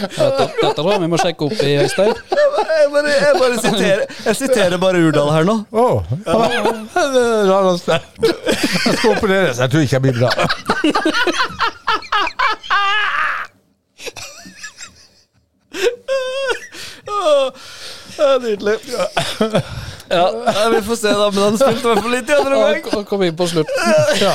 [0.00, 2.14] Dette, dette tror jeg vi må sjekke opp i Øystein.
[2.80, 5.56] Jeg bare, jeg bare siterer, jeg siterer bare Urdal her nå.
[5.70, 6.02] Oh.
[6.24, 6.34] det
[7.94, 8.00] er.
[8.86, 9.58] Jeg skal opereres.
[9.58, 10.30] Jeg tror ikke jeg blir bra.
[18.18, 18.76] Ja, Nydelig.
[20.10, 20.32] Ja,
[20.74, 21.30] Vi får se, da.
[21.30, 22.88] Men han spilte i hvert fall litt i andre omgang.
[22.98, 23.94] Og kom inn på slutten.
[24.20, 24.34] Ja.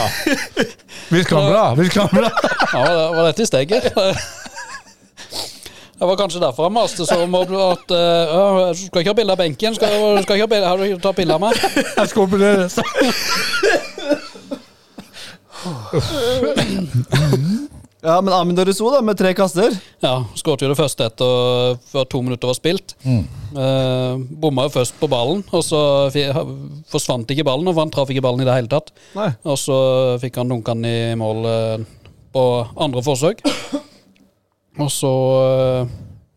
[1.12, 1.66] Virker han bra?
[1.78, 2.32] Virker han bra?
[2.72, 3.84] Ja, var, det, var dette i steget?
[5.96, 9.36] Det var kanskje derfor han maste så om at uh, Du skal ikke ha bilde
[9.36, 9.76] av benken.
[9.78, 9.94] Skal,
[10.26, 11.56] skal ikke ha bilde, har du tatt bilde av meg?
[12.00, 12.76] Jeg skal opereres.
[18.06, 19.74] Ja, men Amin Doriso, da, med tre kasser.
[20.04, 22.94] Ja, skåret jo det første etter før to minutter var spilt.
[23.02, 25.80] Eh, bomma jo først på ballen, og så
[26.92, 27.72] forsvant ikke ballen.
[27.72, 28.94] Og han traff ikke ballen i det hele tatt.
[29.18, 29.32] Nei.
[29.50, 29.78] Og så
[30.22, 31.88] fikk han dunka den i mål eh,
[32.36, 32.46] på
[32.86, 33.42] andre forsøk.
[34.82, 35.12] Og så
[35.46, 35.96] eh,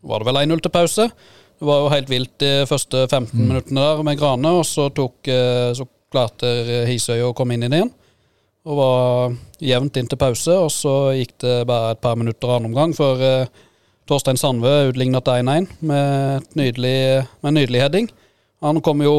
[0.09, 1.07] var det vel 1-0 til pause.
[1.59, 5.17] Det var jo helt vilt de første 15 minuttene der med Grane, og så, tok,
[5.27, 7.91] eh, så klarte Hisøy å komme inn i det igjen.
[8.69, 12.71] Og var jevnt inn til pause, og så gikk det bare et par minutter annen
[12.71, 13.65] omgang før eh,
[14.09, 16.97] Torstein Sandve utlignet til 1-1 med, nydelig,
[17.43, 18.09] med en nydelig heading.
[18.61, 19.13] Han kom jo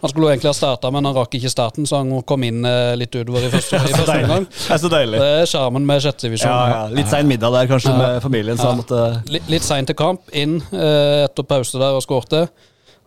[0.00, 2.64] Han skulle jo egentlig ha starta, men han rakk ikke starten, så han kom inn
[2.64, 4.46] eh, litt utover i første, i første omgang.
[4.48, 5.20] Det er så deilig.
[5.20, 6.52] Det er sjarmen med sjettedivisjon.
[6.54, 6.80] Ja, ja.
[6.96, 10.24] Litt sein middag der, kanskje, med familien, så han måtte Litt, litt sein til kamp,
[10.32, 12.46] inn eh, etter pause der og skårte.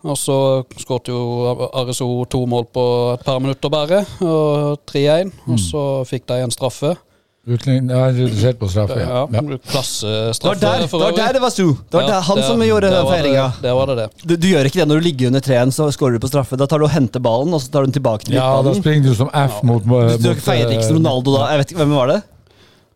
[0.02, 0.36] Og så
[0.82, 5.30] skårte jo Areso to mål på et par minutter bare, og 3-1.
[5.46, 6.94] Og så fikk de en straffe.
[7.42, 9.00] Utlign, ja, redusert på straffe.
[9.02, 9.26] Ja, Ja.
[9.34, 9.40] Ja.
[9.42, 11.72] Det var der det var, der det var Stu.
[11.74, 13.42] Det var Ja, der, han det, som gjorde feiringa.
[13.42, 13.72] var det-.
[13.74, 14.06] Var det det.
[14.22, 16.56] Du, du gjør ikke det når du ligger under treen, så skårer du på straffe.
[16.56, 18.74] Da tar du og henter ballen, og så tar du den tilbake til ja, da
[18.78, 21.48] springer du som F mot, mot Du feirer ikke som Ronaldo da.
[21.50, 22.20] Jeg vet ikke, Hvem var det?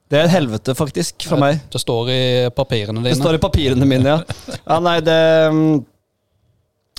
[0.06, 1.58] Det er et helvete, faktisk, fra meg.
[1.72, 2.20] Det står i
[2.54, 3.10] papirene dine.
[3.10, 4.20] Det står i papirene mine, ja.
[4.70, 5.16] Ja, nei, det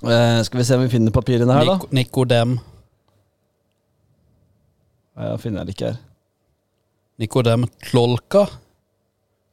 [0.03, 1.77] eh, Skal vi se om vi finner papirene her, da.
[1.79, 2.57] Nico, Nicodem.
[5.15, 5.97] Ja, finner jeg det ikke her.
[7.20, 8.47] Nicodem Tlolka.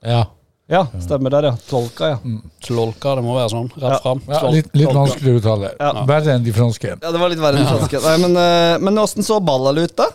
[0.04, 0.24] Ja.
[0.68, 1.56] Ja, stemmer der, ja.
[1.68, 2.18] Tolka, ja.
[2.64, 3.66] Tlolka, det må være sånn.
[3.76, 3.98] Rett Ja.
[4.00, 4.22] fram.
[4.28, 5.70] ja litt, litt vanskelig å uttale.
[5.78, 5.90] Ja.
[6.08, 6.94] Verre enn de franske.
[7.02, 8.00] Ja, Det var litt verre enn franske.
[8.00, 10.06] Nei, men, eh, men åssen så Ballal ut, da?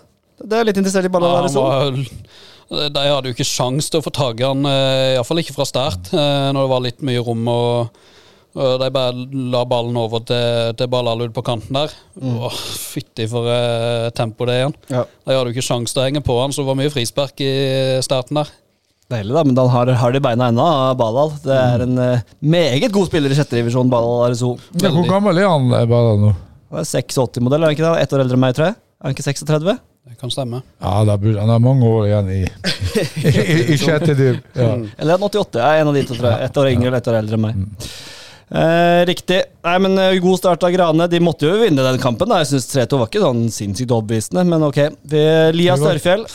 [0.44, 1.50] Det er litt interessert i Ja, Ballal.
[1.54, 5.38] Ja, var, de hadde jo ikke sjans til å få tak i han, eh, iallfall
[5.44, 7.48] ikke fra start, eh, når det var litt mye rom.
[7.48, 7.90] og
[8.54, 11.92] De bare la ballen over til, til Ballalud på kanten der.
[12.18, 12.56] Åh,
[12.90, 14.74] Fytti for eh, tempo det igjen.
[14.90, 15.04] Ja.
[15.06, 17.44] De hadde jo ikke sjans til å henge på han, så det var mye frispark
[17.46, 17.52] i
[18.06, 18.50] starten der.
[19.10, 20.66] Deilig, da, men han har, har de beina ennå,
[20.98, 21.32] Balal.
[21.42, 24.52] Det er en uh, meget god spiller i sjette divisjon, Balal Arizo.
[24.82, 26.34] Ja, hvor gammel er han Balal nå?
[26.70, 28.04] Han er 86-modell, er han ikke det?
[28.04, 28.78] Ett år eldre enn meg, tror jeg.
[29.00, 29.78] Er han ikke 36?
[30.10, 30.62] Det kan stemme.
[30.82, 34.38] Ja, da burde, Han har mange år igjen i, i, i, i sjette div.
[34.54, 34.72] Ja.
[34.98, 35.62] Eller er han 88?
[35.66, 36.50] er en av de to, tror jeg.
[36.50, 37.66] Ett år yngre eller ett år eldre enn meg.
[38.50, 39.44] Eh, riktig.
[39.64, 41.06] Nei, men eh, God start av Grane.
[41.12, 42.30] De måtte jo vinne den kampen.
[42.32, 42.40] da.
[42.42, 44.80] Jeg syns 3-2 var ikke sånn sinnssykt overbevisende, men ok.
[45.12, 45.22] Vi,
[45.54, 46.26] Lia Størfjell.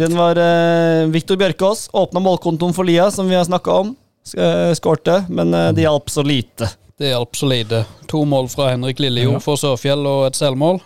[0.00, 1.88] Den var eh, Viktor Bjørkås.
[1.92, 3.92] Åpna målkontoen for Lia, som vi har snakka om.
[4.36, 6.70] Eh, skårte, men eh, det hjalp så lite.
[7.00, 9.44] Det hjalp lite To mål fra Henrik Lillejord Ja.
[9.44, 10.80] for Sørfjell og et selvmål.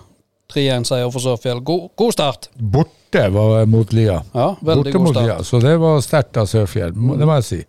[0.54, 1.62] 3-1-seier for Sørfjell.
[1.66, 2.48] God, god start.
[2.54, 4.20] Borte var mot Lia.
[4.34, 5.26] Ja, veldig Borte god mot start.
[5.26, 7.60] Lia, Så det var sterkt av Sørfjell, det må jeg si.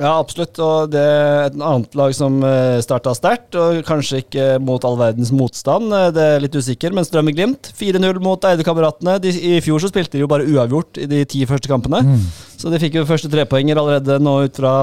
[0.00, 0.56] Ja, absolutt.
[0.64, 4.96] Og det er et annet lag som uh, starta sterkt, og kanskje ikke mot all
[4.96, 5.92] verdens motstand.
[5.92, 9.18] eh, Det er litt usikker, men Strømmen Glimt 4-0 mot Eide-kameratene.
[9.28, 12.00] I fjor så spilte de jo bare uavgjort i de ti første kampene.
[12.06, 12.22] Mm.
[12.56, 14.78] Så de fikk jo første trepoenger allerede nå ut fra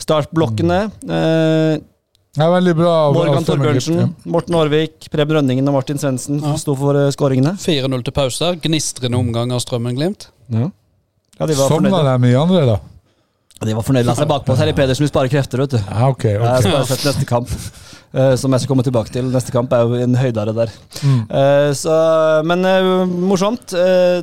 [0.00, 0.78] startblokkene.
[1.08, 1.82] Eh,
[2.34, 2.94] Ja, veldig bra.
[3.14, 6.56] Morgan Torbjørnsen, Morten Aarvik, Preben Rønningen og Martin Svendsen Ja.
[6.58, 7.52] sto for uh, skåringene.
[7.62, 8.48] 4-0 til pause.
[8.64, 10.26] Gnistrende omgang av Strømmen-Glimt.
[10.50, 10.66] Ja.
[11.38, 12.16] Ja, de var Sovna fornøyde.
[12.24, 12.80] de i andre, da?
[13.62, 14.06] De var fornøyde.
[14.08, 14.56] La seg bakpå.
[14.58, 15.78] Terje Pedersen vil spare krefter, vet du.
[15.78, 16.24] Ja, ok.
[16.26, 16.64] Jeg ok.
[16.64, 17.52] skal bare sett neste kamp,
[18.12, 19.28] eh, som jeg skal komme tilbake til.
[19.32, 20.72] Neste kamp er jo en høydare der.
[21.04, 21.20] Mm.
[21.30, 21.94] Eh, så,
[22.50, 22.88] men eh,
[23.30, 23.72] morsomt.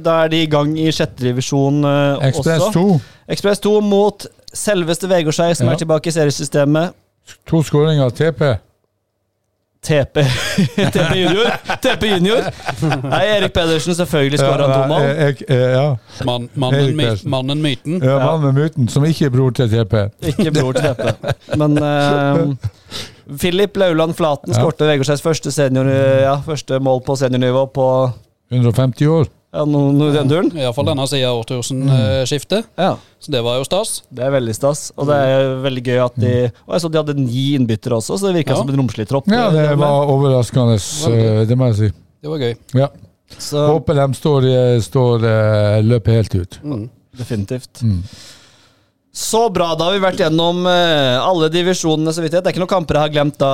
[0.03, 2.83] Da er de i gang i sjette divisjon uh, Ekspress 2.
[3.31, 5.73] Ekspress 2 mot selveste Vegårshei, som Ja.
[5.77, 6.91] er tilbake i seriesystemet.
[7.47, 8.43] To skåringer av TP.
[9.81, 10.21] TP
[10.93, 11.47] TP junior.
[11.81, 12.43] TP junior.
[13.01, 15.01] Nei, Erik Pedersen selvfølgelig skåra to mål.
[15.01, 15.85] Ja, jeg, ja.
[16.27, 17.97] Man, mannen, my, mannen myten.
[18.03, 19.95] ja, mannen med myten, som ikke er bror til TP.
[20.33, 21.33] Ikke bror til TP.
[21.57, 22.53] Men uh,
[23.41, 24.59] Philip Lauland Flaten Ja.
[24.61, 27.87] skårte Vegårsheims første, senior, ja, første mål på seniornivå på
[28.51, 29.29] 150 år.
[29.53, 30.51] Ja, noe noe i den duren.
[30.55, 32.65] Iallfall denne siden av årtusenskiftet.
[32.79, 32.93] Ja.
[33.19, 34.01] Så det var jo stas.
[34.09, 34.91] Det er veldig stas.
[34.97, 36.33] Og det er veldig gøy at de
[36.67, 38.61] Og jeg så de hadde ni innbyttere også, så det virka Ja.
[38.61, 39.27] som en romslig tropp.
[39.27, 40.75] Ja, det Men- var overraskende,
[41.11, 41.91] eh, det må jeg si.
[42.21, 42.55] Det var gøy.
[42.75, 42.87] Ja.
[43.39, 46.59] Så Håper de står, eh, står eh, løper helt ut.
[46.63, 46.89] Mm.
[47.17, 47.81] definitivt.
[47.83, 48.03] Mm.
[49.11, 49.73] Så bra.
[49.75, 52.43] Da har vi vært gjennom eh, alle divisjonene, så vidt jeg.
[52.43, 53.49] Det er ikke noen kamper jeg har glemt da,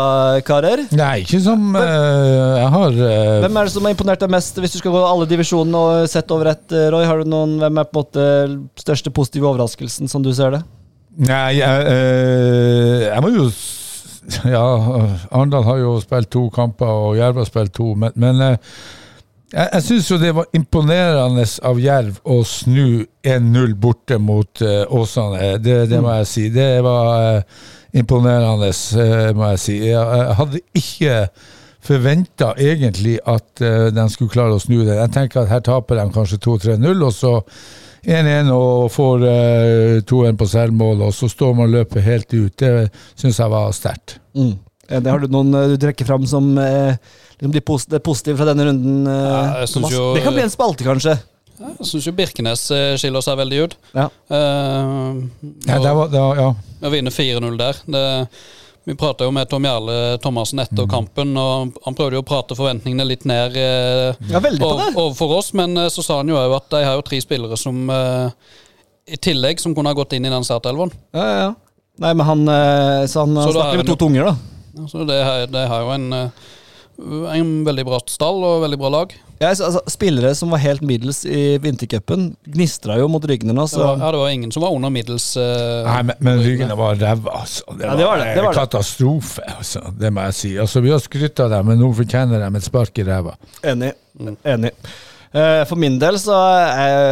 [0.45, 0.83] karer.
[0.93, 4.59] Nei, ikke som uh, jeg har uh, Hvem er det som har imponert deg mest,
[4.61, 7.07] hvis du skal gå alle divisjonene og sett over ett, Roy?
[7.09, 8.27] Har du noen, Hvem er på en måte
[8.83, 10.61] største positive overraskelsen, som du ser det?
[11.25, 13.49] Nei, jeg, uh, jeg må jo
[14.53, 14.63] Ja,
[15.31, 18.45] Arendal har jo spilt to kamper, og Jerv har spilt to, men, men
[19.53, 24.83] jeg, jeg syns jo det var imponerende av Jerv å snu 1-0 borte mot uh,
[24.99, 25.55] Åsane.
[25.63, 26.47] Det, det må jeg si.
[26.53, 27.65] Det var uh,
[27.97, 29.79] imponerende, uh, må jeg si.
[29.87, 31.17] Jeg, jeg hadde ikke
[31.87, 33.61] forventa egentlig at
[33.95, 34.97] de skulle klare å snu det.
[34.97, 37.37] Jeg tenker at her taper de kanskje 2-3-0, og så
[38.07, 42.53] 1-1 og får eh, 2-1 på selvmål, og så står man og løper helt ut.
[42.59, 42.89] Det
[43.19, 44.17] syns jeg var sterkt.
[44.37, 44.53] Eh,
[44.87, 46.95] Det har du noen eh, du trekker fram som eh,
[47.37, 49.01] liksom de pos det positive fra denne runden?
[49.07, 49.31] eh,
[49.63, 51.17] Ja, jo- det kan bli en spalte, kanskje.
[51.57, 53.75] Jeg syns jo Birkenes eh, skiller seg veldig ut.
[53.97, 54.07] Ja.
[54.29, 55.25] Uh,
[55.65, 56.51] Ja, det var, det var, ja.
[56.85, 57.79] Å vinne 4-0 der.
[57.89, 58.03] Det,
[58.87, 60.91] vi prata jo med Tom Jarle Thomassen etter Mm.
[60.93, 64.39] kampen, og han prøvde jo å prate forventningene litt ned uh, Ja,
[64.95, 67.57] overfor oss, men uh, så sa han jo òg at de har jo tre spillere
[67.59, 68.29] som uh,
[69.07, 70.93] i tillegg som kunne ha gått inn i den startelveren.
[71.15, 71.55] Ja, ja, ja.
[71.99, 74.35] Nei, men han, eh, så han, han Så er snakker med to tunger, da.
[74.85, 76.29] Så det, har- det har jo en, eh,
[77.37, 79.15] en veldig bra stall og veldig bra lag.
[79.39, 83.67] Ja, altså, spillere som var helt middels i vintercupen, gnistra jo mot ryggene nå.
[83.67, 83.83] Det Så.
[83.83, 85.27] var, ja, det var ingen som var under middels.
[85.37, 87.61] Uh, Nei, men, men Ryggene var ræva, altså.
[87.77, 88.63] Det Ja, var, det var det, det var en det.
[88.63, 89.83] katastrofe, altså.
[89.99, 90.55] Det må jeg si.
[90.57, 93.35] Altså, vi har skrytt av dem, men nå fortjener de et spark i ræva.
[93.63, 93.93] Enig.
[94.43, 94.71] Enig.
[95.35, 96.35] Eh, For min del så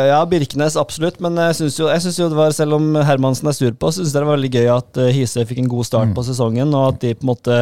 [0.09, 3.75] ja, Birkenes absolutt, men jeg syns jo, jo det var, selv om Hermansen er sur
[3.75, 6.23] på, syns jeg det var veldig gøy at eh, Hisøy fikk en god start på
[6.27, 7.59] sesongen, og at de på en måte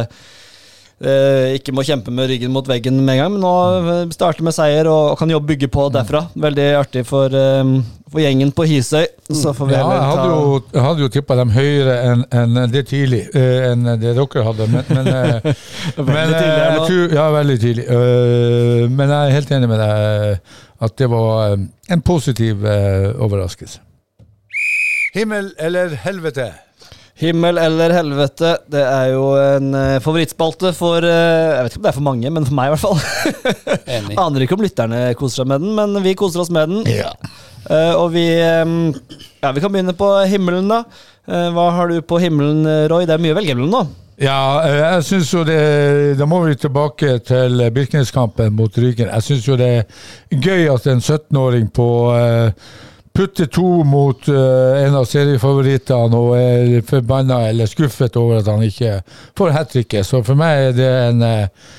[1.02, 3.52] ikke må kjempe med ryggen mot veggen med en gang, men nå
[3.90, 6.26] eh, starter med seier og, og kan jobbe bygge på derfra.
[6.38, 7.72] Veldig artig for, eh,
[8.12, 9.06] for gjengen på Hisøy.
[9.34, 12.60] Så får vi Ja, jeg hadde jo, jeg hadde jo tippa dem høyere enn en
[12.72, 14.68] det tidlig, eh, enn det dere hadde.
[14.70, 15.48] Men, men, eh,
[15.98, 17.88] men eh, tidlig, jeg tror, Ja, veldig tidlig.
[17.88, 20.38] Eh, Men jeg er helt enig med deg
[20.84, 23.80] at det var eh, en positiv eh, overraskelse.
[25.14, 26.48] Himmel eller helvete?
[27.14, 31.84] Himmel eller helvete, det er jo en eh, favorittspalte for eh, Jeg vet ikke om
[31.84, 33.02] det er for mange, men for meg i hvert fall.
[33.96, 34.16] Enig.
[34.18, 36.88] Aner ikke om lytterne koser seg med den, men vi koser oss med den.
[36.90, 37.12] Ja.
[37.64, 38.26] Uh, og vi
[38.60, 38.90] um,
[39.40, 40.82] Ja, vi kan begynne på himmelen, da.
[41.30, 43.06] Uh, hva har du på himmelen, Roy?
[43.06, 43.84] Det er mye å velge mellom nå.
[44.20, 49.10] Ja, jeg syns jo det Da må vi tilbake til Birkeneskampen mot Ryken.
[49.10, 49.86] Jeg syns jo det er
[50.30, 52.68] gøy at en 17-åring på eh,
[53.14, 58.64] putter to mot uh, en av seriefavorittene og er forbanna eller skuffet over at han
[58.66, 58.98] ikke
[59.38, 60.06] får hat tricket.
[60.08, 61.72] Så for meg er det en uh,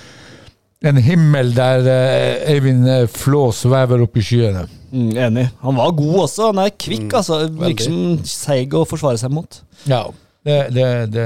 [0.86, 4.66] en himmel der uh, Eivind Flå svever opp i skyene.
[4.96, 5.48] Mm, enig.
[5.66, 6.52] Han var god også.
[6.52, 7.40] Han er kvikk, Mm, altså.
[7.60, 9.60] Virker som seig å forsvare seg mot.
[9.90, 10.06] Ja.
[10.46, 11.26] Det, det, det,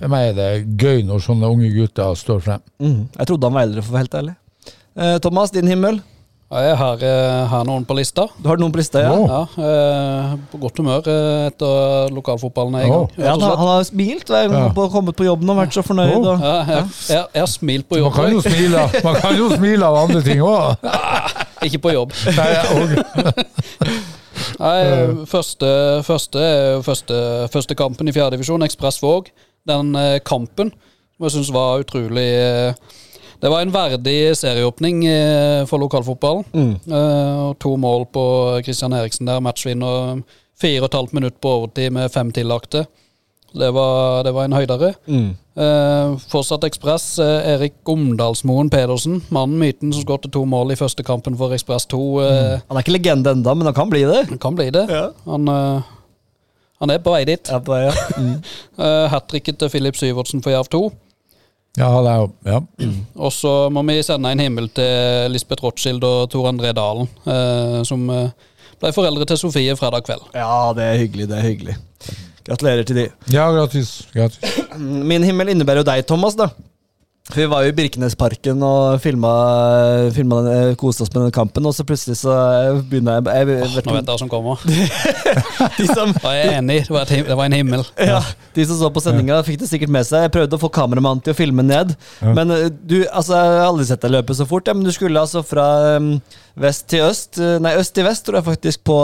[0.00, 0.48] for meg er det
[0.82, 2.64] gøy når sånne unge gutter står frem.
[2.82, 3.04] Mm.
[3.14, 4.34] Jeg trodde han var eldre, for å være helt ærlig.
[4.98, 6.00] Eh, Thomas, din himmel?
[6.54, 8.28] Ja, Jeg har, eh, har noen på lista.
[8.38, 9.10] Du har noen på lista, ja?
[9.10, 9.24] Oh.
[9.26, 13.08] Ja, eh, På godt humør eh, etter lokalfotballen gang.
[13.18, 14.68] Ja han, har- han har smilt hver gang Ja.
[14.68, 16.14] han har kommet på jobben og vært så fornøyd.
[16.14, 16.28] Oh.
[16.34, 19.48] Og, Ja, jeg, jeg, jeg har smilt på Man kan jo smile, man kan jo
[19.56, 20.76] smile av andre ting òg.
[21.66, 22.12] Ikke på jobb.
[24.60, 24.78] Nei,
[25.34, 25.68] første,
[26.06, 27.18] første, er første,
[27.50, 29.30] første kampen i fjerdedivisjon, Ekspress Våg.
[29.66, 29.94] Den
[30.24, 30.70] kampen
[31.16, 32.74] som jeg synes var utrolig eh,
[33.44, 36.46] Det var en verdig serieåpning eh, for lokalfotballen.
[36.56, 36.70] Mm.
[36.88, 38.22] Eh, og to mål på
[38.64, 40.22] Christian Eriksen der, matchvinner.
[40.56, 42.86] Fire og et halvt minutt på overtid med fem tillagte.
[43.54, 44.94] Det var, det var en høydere.
[45.06, 45.28] Mm.
[45.60, 47.18] Eh, fortsatt Ekspress.
[47.20, 51.84] Eh, Erik Omdalsmoen Pedersen, mannen myten som skåret to mål i første kampen for Ekspress
[51.92, 52.00] 2.
[52.24, 54.24] Eh, Han er ikke legende enda, men han kan bli det.
[54.32, 54.88] han kan bli det.
[54.88, 55.10] Ja.
[55.28, 55.82] Han, eh,
[56.80, 57.44] han er på vei dit.
[57.52, 57.94] Ja, på vei, ja.
[58.16, 58.36] Mm.
[59.12, 60.86] Hat tricket til Filip Syvertsen for Jerv 2.
[61.74, 62.58] Ja, det er jo ja.
[63.18, 67.80] Og så må vi sende en himmel til Lisbeth Rothschild og Tor André Dalen, eh,
[67.88, 68.28] som eh,
[68.82, 70.22] ble foreldre til Sofie fredag kveld.
[70.34, 71.26] ja, det er hyggelig.
[71.32, 71.76] Det er hyggelig.
[72.44, 73.08] Gratulerer til de.
[73.32, 74.08] ja, gratis.
[74.14, 74.60] gratis.
[74.78, 76.36] Min himmel innebærer jo deg, Thomas.
[76.38, 76.50] da
[77.32, 79.30] Vi var jo i Birkenesparken og filma,
[80.12, 83.46] filma eh, koste oss med den kampen, og så plutselig så eh, begynner jeg, jeg,
[83.48, 84.60] vet, Nå vet jeg hva som kommer.
[85.78, 87.86] de, som, jeg er enig, det var, et, det var en himmel.
[87.96, 88.20] ja,
[88.52, 90.26] de som så på sendinga, fikk det sikkert med seg.
[90.26, 91.96] Jeg prøvde å få kameramannen til å filme ned.
[92.20, 92.36] Ja.
[92.36, 94.68] Men eh, du, altså, jeg har aldri sett deg løpe så fort.
[94.68, 95.66] Ja, men du skulle altså fra
[96.60, 99.00] vest til øst, nei, øst til vest, tror jeg faktisk, på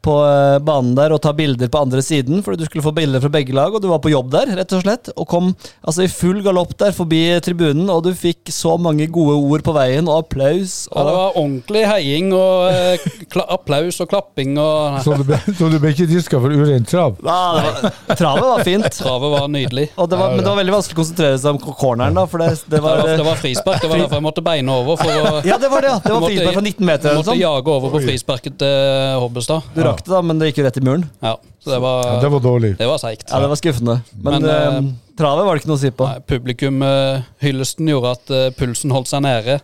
[0.00, 3.20] på eh, banen der og ta bilder på andre siden, fordi du skulle få bilder
[3.20, 5.50] fra begge lag, og du var på jobb der, rett og slett, og kom
[5.84, 9.74] altså i full galopp der forbi tribunen, og du fikk så mange gode ord på
[9.76, 10.86] veien, og applaus.
[10.88, 14.56] Ja, det var ordentlig heiing og eh, applaus og klapping.
[14.60, 17.20] og Så du ble, så du ble ikke diska for urent trav?
[17.20, 18.88] ja, var, travet var fint.
[19.00, 19.90] Travet var nydelig.
[20.00, 22.40] Og det var, men det var veldig vanskelig å konsentrere seg om corneren, da, for
[22.42, 24.96] det, det Det var det var frispark, det var derfor jeg måtte beine over.
[24.96, 25.44] for å...
[25.44, 26.00] Ja, det var det, ja.
[26.04, 27.26] Det var Måtte- frispark fra 19 meter Jeg sånt.
[27.28, 29.68] måtte jage over på frisparket til Hobbestad.
[29.76, 31.04] Du rakk det, da, men det gikk jo rett i muren.
[31.24, 32.72] Ja, så det Ja, var, det var dårlig.
[32.78, 33.26] det var seigt.
[33.30, 33.98] Ja, det var skuffende.
[34.16, 36.08] Men, Men, eh, eh, travet var det ikke noe å si på.
[36.08, 39.60] Nei, Publikum, eh, hyllesten gjorde at eh, pulsen holdt seg nede.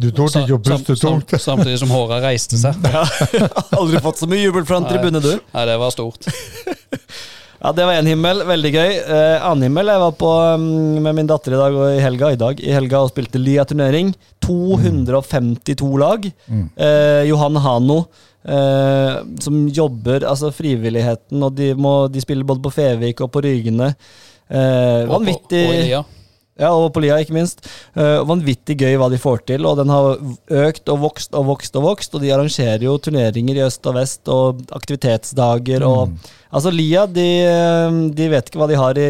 [0.00, 1.34] Du torde ikke å puste tungt.
[1.42, 2.78] Samtidig som håra reiste seg.
[3.76, 5.34] Aldri fått så mye jubel fra en tribune, du.
[5.52, 6.30] Nei, det var stort.
[7.60, 8.38] Ja, Det var én himmel.
[8.48, 8.92] Veldig gøy.
[9.04, 10.62] Eh, annen himmel Jeg var på um,
[11.04, 14.14] med min datter i dag og i helga, i dag, i helga og spilte Lia-turnering.
[14.40, 16.24] 252 lag.
[16.48, 17.98] Eh, Johan Hano,
[18.44, 23.42] eh, som jobber Altså frivilligheten, og de, må, de spiller både på Fevik og på
[23.44, 23.92] Rygene.
[24.50, 25.20] Eh, Og på-
[25.68, 26.06] og.
[26.60, 27.62] Ja, og på Lia, ikke minst.
[27.96, 30.18] Eh, vanvittig gøy hva de får til, og den har
[30.66, 32.14] økt og vokst og vokst og vokst.
[32.14, 36.10] Og de arrangerer jo turneringer i øst og vest, og aktivitetsdager og
[36.52, 39.08] Altså, Lia, de, de vet ikke hva de har i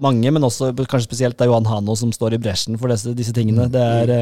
[0.00, 3.10] mange, men også kanskje spesielt det er Johan Hano som står i bresjen for disse,
[3.18, 3.66] disse tingene.
[3.72, 4.12] Det er,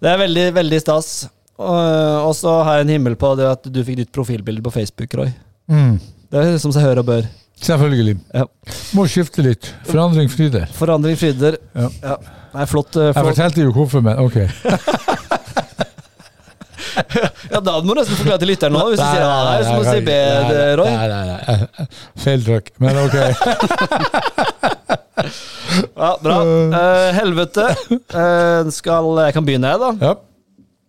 [0.00, 1.10] det er veldig, veldig stas.
[1.58, 4.72] Og, og så har jeg en himmel på det at du fikk ditt profilbilde på
[4.74, 5.32] Facebook, Roy.
[5.70, 5.98] Mm.
[6.30, 7.28] Det er som seg hør og bør.
[7.58, 8.18] Selvfølgelig.
[8.34, 8.44] Ja.
[8.94, 9.72] Må skifte litt.
[9.88, 10.68] Forandring fryder.
[10.78, 11.58] Forandring fryder.
[11.74, 11.88] Ja.
[12.04, 12.16] Ja.
[12.54, 12.92] Nei, flott.
[12.94, 13.16] flott.
[13.16, 14.38] Jeg fortalte jo hvorfor, men ok.
[17.48, 19.74] Ja, Da må du nesten forklare til lytteren nå, hvis du sier A her, så
[19.76, 20.14] må du si B,
[20.80, 20.90] Roy.
[20.92, 21.86] Nei, nei, nei.
[22.24, 23.16] Feil trykk, men ok.
[25.98, 26.36] Ja, bra.
[26.46, 27.64] Uh, helvete.
[28.14, 29.90] Uh, skal Jeg kan begynne, jeg, da.
[30.00, 30.14] Ja.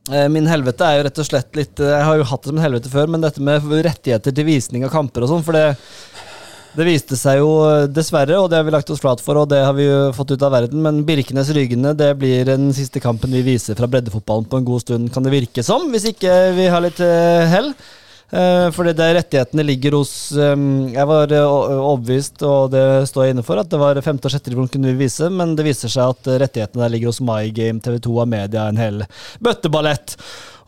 [0.08, 2.52] Eh, Min helvete er jo rett og slett litt eh, Jeg har jo hatt det
[2.52, 5.58] som en helvete før, men dette med rettigheter til visning av kamper og sånn, for
[5.58, 5.70] det
[6.78, 9.48] det viste seg jo eh, dessverre, og det har vi lagt oss flat for, og
[9.52, 13.34] det har vi jo fått ut av verden, men Birkenes-Rygene det blir den siste kampen
[13.34, 16.68] vi viser fra breddefotballen på en god stund, kan det virke som, hvis ikke vi
[16.70, 17.02] har litt
[17.52, 17.74] hell.
[18.30, 23.46] Eh, fordi der rettighetene ligger hos Jeg var eh, overbevist, og det står jeg inne
[23.46, 26.14] for, at det var femte og sjette divisjon kunne vi vise, men det viser seg
[26.14, 29.04] at rettighetene der ligger hos MyGame, TV2 og Media, en hel
[29.42, 30.14] bøtteballett.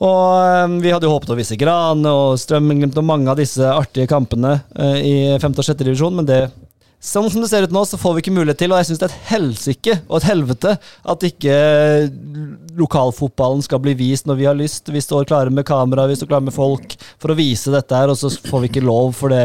[0.01, 4.09] Og vi hadde jo håpet å vise Gran og Strømmenglimt og mange av disse artige
[4.09, 6.41] kampene eh, i femte og sjette divisjon, men det
[7.01, 8.99] Sånn som det ser ut nå, så får vi ikke mulighet til, og jeg syns
[9.01, 10.73] det er et helsike og et helvete
[11.13, 11.55] at ikke
[12.77, 14.91] lokalfotballen skal bli vist når vi har lyst.
[14.93, 18.13] Vi står klare med kamera, vi står klare med folk for å vise dette her,
[18.13, 19.41] og så får vi ikke lov fordi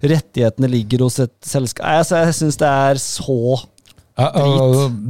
[0.00, 1.84] rettighetene ligger hos et selskap.
[1.92, 3.60] Altså, jeg syns det er så
[4.14, 4.28] Ja,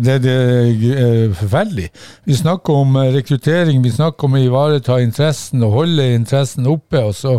[0.00, 1.90] det, det er forferdelig.
[2.24, 7.02] Vi snakker om eh, rekruttering, vi snakker om å ivareta interessen og holde interessen oppe.
[7.04, 7.34] Og så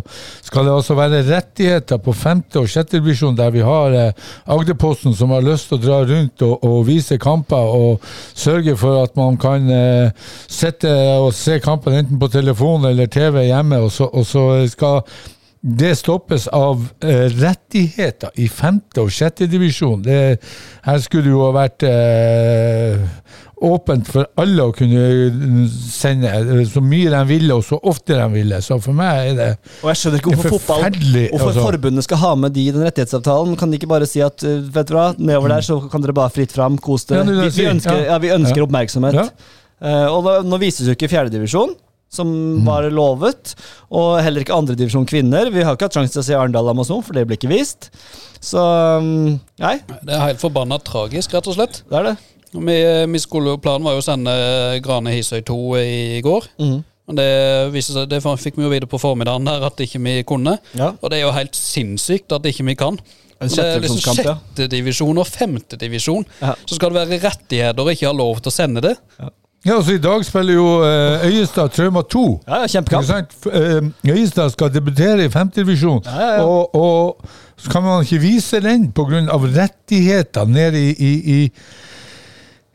[0.46, 5.18] skal det altså være rettigheter på femte og sjette divisjon, der vi har eh, Agderposten
[5.18, 8.06] som har lyst til å dra rundt og, og vise kamper og
[8.38, 13.48] sørge for at man kan eh, sitte og se kampen enten på telefon eller TV
[13.48, 15.02] hjemme, og så, og så skal
[15.66, 20.04] det stoppes av eh, rettigheter i femte og sjette divisjon.
[20.06, 20.38] Det,
[20.86, 23.00] her skulle det jo ha vært eh,
[23.66, 28.28] åpent for alle å kunne sende eh, så mye de ville, og så ofte de
[28.36, 28.60] ville.
[28.62, 29.50] Så for meg er det
[29.82, 30.86] Og jeg skjønner ikke hvorfor fotball
[31.32, 31.66] Hvorfor altså.
[31.72, 33.58] forbundet skal ha med de i den rettighetsavtalen.
[33.58, 36.14] Kan de ikke bare si at eh, vet du hva, nedover der så kan dere
[36.22, 37.26] bare fritt fram, kos dere.
[37.26, 38.20] Ja, vi, vi ønsker, Ja.
[38.22, 38.68] vi ønsker Ja.
[38.70, 39.34] oppmerksomhet.
[39.82, 41.74] Eh, og da, nå vises jo ikke fjerdedivisjon,
[42.16, 42.66] som Mm.
[42.68, 43.54] var lovet.
[43.92, 45.52] Og heller ikke andredivisjon kvinner.
[45.54, 47.90] Vi har ikke hatt sjanse til å se Arendal Amazon, for det blir ikke vist.
[48.42, 48.62] Så
[49.02, 51.84] mm, nei, Det er helt forbanna tragisk, rett og slett.
[51.90, 52.16] det er det.
[52.56, 52.76] Vi,
[53.12, 54.34] vi skulle, planen var jo å sende
[54.86, 56.46] Grane Hisøy 2 i går.
[56.62, 56.78] Mm.
[57.06, 57.26] Men det,
[57.74, 60.56] viste seg, det fikk vi jo vite på formiddagen her at ikke vi kunne.
[60.74, 60.94] Ja.
[61.02, 62.98] Og det er jo helt sinnssykt at ikke vi kan.
[63.44, 64.38] En Det er liksom sjette ja.
[64.56, 66.24] sjettedivisjon og femtedivisjon.
[66.40, 66.54] Ja.
[66.66, 68.96] Så skal det være rettigheter og ikke ha lov til å sende det.
[69.20, 69.30] Ja,
[69.74, 72.42] altså I dag spiller jo eh, Øyestad Trauma 2.
[72.48, 73.34] Ja, ja, kjempekamp.
[73.54, 73.82] Eh,
[74.14, 76.44] Øyestad skal debutere i femtedivisjon, Ja, ja, ja.
[76.44, 77.18] og, og
[77.58, 79.24] så kan man ikke vise den pga.
[79.34, 81.52] rettigheter nede i, i, i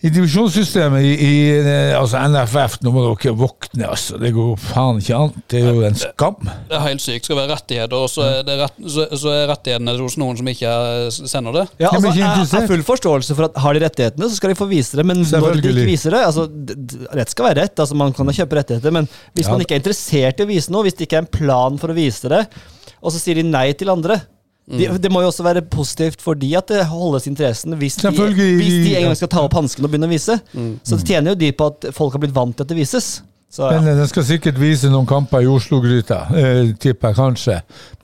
[0.01, 4.17] i divisjonssystemet i, i eh, altså NFF, nå må dere våkne, altså.
[4.21, 5.35] Det går faen ikke an.
[5.53, 6.39] Det er jo en skam.
[6.71, 7.29] Det er helt sykt.
[7.29, 10.49] Skal være rettigheter, og så er, det rett, så, så er rettighetene hos noen som
[10.49, 10.73] ikke
[11.19, 11.67] sender det.
[11.85, 14.59] Ja, altså, jeg jeg har full forståelse for at har de rettighetene, så skal de
[14.63, 15.05] få vise det.
[15.13, 16.49] Men når de ikke viser det altså,
[17.21, 19.77] Rett skal være rett, altså man kan da kjøpe rettigheter, men hvis Ja, man ikke
[19.77, 22.31] er interessert i å vise noe, hvis det ikke er en plan for å vise
[22.33, 22.45] det,
[23.01, 24.23] og så sier de nei til andre
[24.69, 24.99] de, Mm.
[25.03, 28.77] Det må jo også være positivt for de at det holdes interessen, hvis de, hvis
[28.87, 30.37] de en gang skal ta opp hansken og begynne å vise.
[30.85, 33.23] Så det tjener jo de på at folk har blitt vant til at det vises.
[33.51, 33.81] Så, Men ja.
[33.83, 37.57] Men den skal sikkert vise noen kamper i Oslo-gryta, eh, tipper jeg kanskje.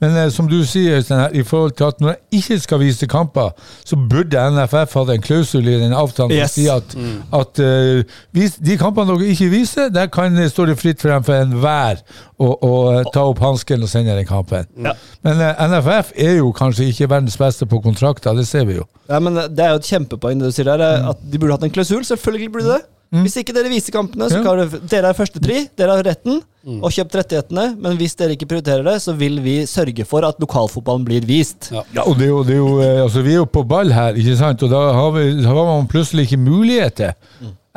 [0.03, 3.07] Men eh, som du sier, her, i forhold til at når jeg ikke skal vise
[3.07, 3.53] kamper,
[3.87, 6.51] så burde NFF hatt en klausul i den avtalen Yes.
[6.51, 6.97] som sier at,
[7.39, 8.03] at eh,
[8.35, 12.03] vis, de kampene dere ikke viser, der kan det stå det fritt frem for enhver
[12.43, 14.67] å, å eh, ta opp hansken og sende den kampen.
[14.83, 14.97] Ja.
[15.23, 18.83] Men eh, NFF er jo kanskje ikke verdens beste på kontrakter, det ser vi jo.
[19.07, 21.09] Ja, men Det er jo et kjempepoeng det du sier der, Mm.
[21.15, 22.03] at de burde hatt en klausul.
[22.03, 22.83] Selvfølgelig burde de det.
[23.11, 26.81] Hvis ikke dere viser kampene, så kan dere, dere er førstepri, dere har retten Mm.
[26.83, 27.63] og kjøpt rettighetene.
[27.79, 31.69] Men hvis dere ikke prioriterer det, så vil vi sørge for at lokalfotballen blir vist.
[31.71, 31.85] Ja.
[31.95, 33.93] Ja, og det er jo, det er jo eh, altså Vi er jo på ball
[33.95, 34.65] her, ikke sant?
[34.67, 37.15] og da har, vi, da har man plutselig ikke muligheter.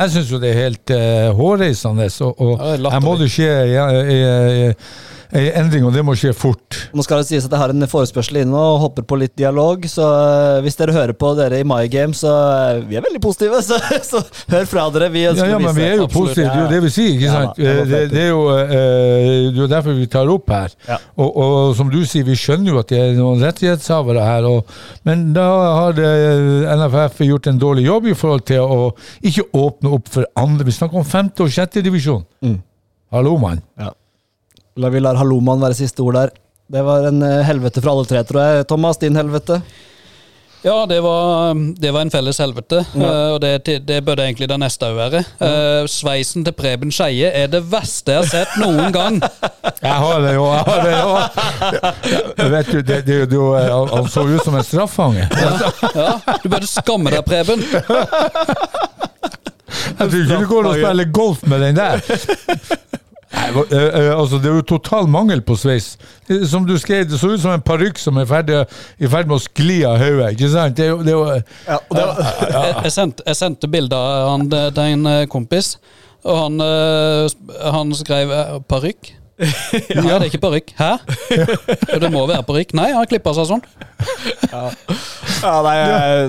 [0.00, 3.28] Jeg syns jo det er helt uh, hårreisende, og, og Ja, er her må det
[3.30, 4.12] skje ja, eh,
[4.70, 4.92] eh,
[5.30, 6.76] en endring, og det må skje fort.
[6.96, 9.84] Nå skal det sies at jeg har en forespørsel inne og hopper på litt dialog,
[9.90, 13.20] så eh, hvis dere hører på dere i My Game, så eh, vi er veldig
[13.22, 15.10] positive, så, så hør fra dere.
[15.14, 16.92] Vi ønsker Ja, ja, men vi er jo Absolutt, positive, det er jo det vi
[16.96, 17.12] sier.
[17.14, 17.60] ikke Ja, sant?
[17.60, 20.74] det Eh, det, er jo eh, det er derfor vi tar opp her.
[20.88, 20.98] Ja.
[21.22, 24.74] Og, og som du sier, vi skjønner jo at det er noen rettighetshavere her, og,
[25.06, 25.46] men da
[25.78, 26.00] har
[26.80, 28.90] NFF gjort en dårlig jobb i forhold til å
[29.22, 30.66] ikke åpne opp for andre.
[30.66, 32.26] Vi snakker om femte og sjette divisjon.
[32.42, 32.58] Mm.
[33.14, 33.62] Hallo, mann.
[33.78, 33.92] La
[34.76, 36.30] vi lar Halloman være siste ord der.
[36.70, 38.66] Det var en eh, helvete for alle tre, tror jeg.
[38.70, 39.60] Thomas, din helvete?
[40.62, 43.10] Ja, det var, det var en felles helvete, ja.
[43.32, 45.22] og det, det burde egentlig det neste òg være.
[45.40, 45.86] Ja.
[45.88, 49.16] sveisen til Preben Skeie er det verste jeg har sett noen gang.
[49.80, 52.48] Jeg har det jo, jeg har det jo.
[52.52, 55.24] Vet du, det, det, er jo- han så ut som en straffange.
[55.32, 56.10] Ja,
[56.42, 57.64] du burde skamme deg, Preben.
[59.70, 62.04] Jeg tror ikke du går og spiller golf med den der.
[63.30, 65.92] Nei, eh, eh, altså, det er jo total mangel på sveis.
[66.28, 68.64] Eh, Som du skrev, Det så ut som en parykk som er ferdig,
[68.98, 70.32] i ferd med å skli av hodet.
[70.34, 70.76] Ikke sant?
[70.76, 71.26] Det er jo, det er jo
[71.68, 75.26] Ja, og det var, Jeg, jeg, sendte, jeg sendte bilde av han til en eh,
[75.30, 75.76] kompis.
[76.26, 78.58] Og han, eh, han skrev eh,
[79.48, 79.94] parykk.
[79.96, 80.74] Nei, det er ikke parykk.
[80.78, 80.90] Hæ?
[81.90, 81.98] Ja.
[82.02, 82.74] det må være parykk.
[82.78, 83.62] Nei, han klippa seg sånn.
[85.40, 85.74] Ja, nei,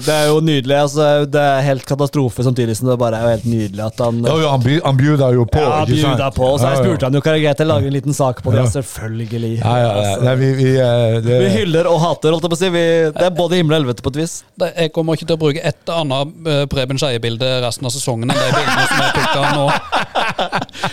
[0.06, 0.76] det er jo nydelig.
[0.78, 4.22] Altså, det er helt katastrofe samtidig som det bare er jo helt nydelig at han
[4.24, 6.14] Ja, ja, han, by- han bjuda jo på, ja, ikke sant?
[6.16, 6.48] bjuda på.
[6.62, 6.84] Så jeg Ja, ja.
[6.86, 8.62] spurte han jo kan det greit å lage en liten sak på det.
[8.62, 8.68] Ja.
[8.70, 8.74] Ja.
[8.78, 9.52] Selvfølgelig.
[9.60, 9.90] Ja, ja, ja.
[9.98, 12.70] Altså, Nei, vi, vi, eh, det, vi hyller og hater, holdt jeg på å si.
[12.78, 12.86] Vi,
[13.18, 14.38] det er både himmel og helvete på et vis.
[14.64, 18.32] Det- Jeg kommer ikke til å bruke et annet eh, Preben Skeie-bilde resten av sesongen
[18.32, 19.68] enn de bildene som jeg tok av nå.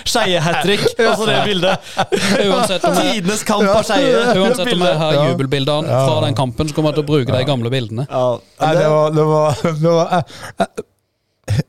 [0.08, 1.88] Skeie hat trick, altså det bildet.
[2.48, 4.26] Uansett om jeg, Tidenes kamp av Skeie.
[4.42, 5.24] uansett om jeg har Ja.
[5.32, 8.06] jubelbildene fra den kampen, så kommer jeg til å bruke de gamle bildene.
[8.10, 8.26] Ja,
[8.62, 10.86] Nei, det var, det var, det var jeg, jeg,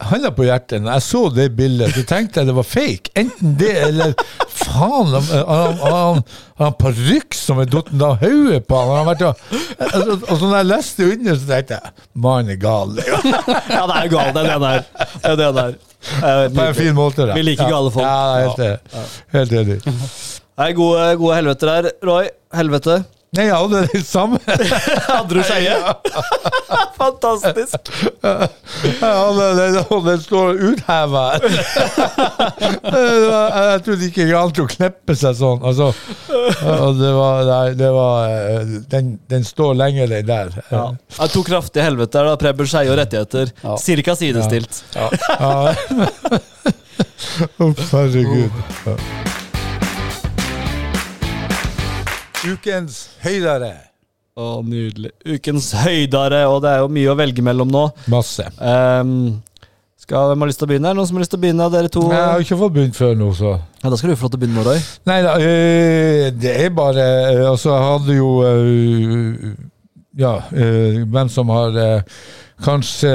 [0.03, 3.13] Handa på hjertet, når jeg så det bildet, så tenkte jeg det var fake.
[3.21, 4.11] Enten det, eller
[4.51, 6.19] faen Har han, har han,
[6.59, 8.91] har han parykk som er datt av hodet på han?
[8.97, 9.45] Han vært og,
[9.88, 12.91] og, og så når jeg leste under, så tenkte jeg mannen er gal.
[12.99, 14.84] ja, det er jo gal, det er det han er.
[15.23, 15.77] Det er det er.
[15.80, 15.88] Eh,
[16.56, 17.26] På en fin måte.
[17.28, 17.34] da.
[17.36, 18.06] Vi liker gale folk.
[18.06, 19.08] Ja, ja, helt, enig.
[19.36, 19.80] helt enig.
[20.60, 21.89] Nei, gode, gode helveter her.
[22.08, 23.02] Roy, helvete.
[23.38, 24.39] Nei, jeg hadde det samme.
[25.05, 25.75] Hadde du Skeie?
[26.99, 27.91] Fantastisk.
[28.23, 31.25] Jeg hadde det, og den står utheva.
[32.89, 35.61] Jeg trodde ikke det an å kneppe seg sånn.
[35.61, 35.91] Altså,
[36.97, 40.51] det var, nei, det var eh, den, den står lenger, den der.
[40.73, 40.84] Ja.
[41.19, 42.38] Jeg tok kraftig helvete der, da.
[42.41, 43.53] Preben Skeie og rettigheter.
[43.61, 43.77] Ja.
[43.82, 44.84] Cirka sidestilt.
[44.97, 45.09] Ja.
[47.61, 49.28] Uff, herregud.
[52.47, 53.73] Ukens høydere.
[54.39, 55.11] Å, nydelig.
[55.27, 57.81] Ukens høydare, og det er jo mye å velge mellom nå.
[58.11, 58.45] Masse.
[58.55, 59.41] Um,
[59.99, 60.87] skal, hvem har lyst til å begynne?
[60.87, 62.05] Er det noen som har lyst til å begynne av dere to?
[62.07, 64.39] Jeg har ikke fått begynt før nå, så Ja, Da skal du få lov til
[64.39, 64.79] å begynne nå, Roy.
[65.11, 69.51] Nei da, øh, det er bare øh, Altså, jeg hadde jo øh,
[70.23, 72.17] Ja, øh, hvem som har øh,
[72.64, 73.12] kanskje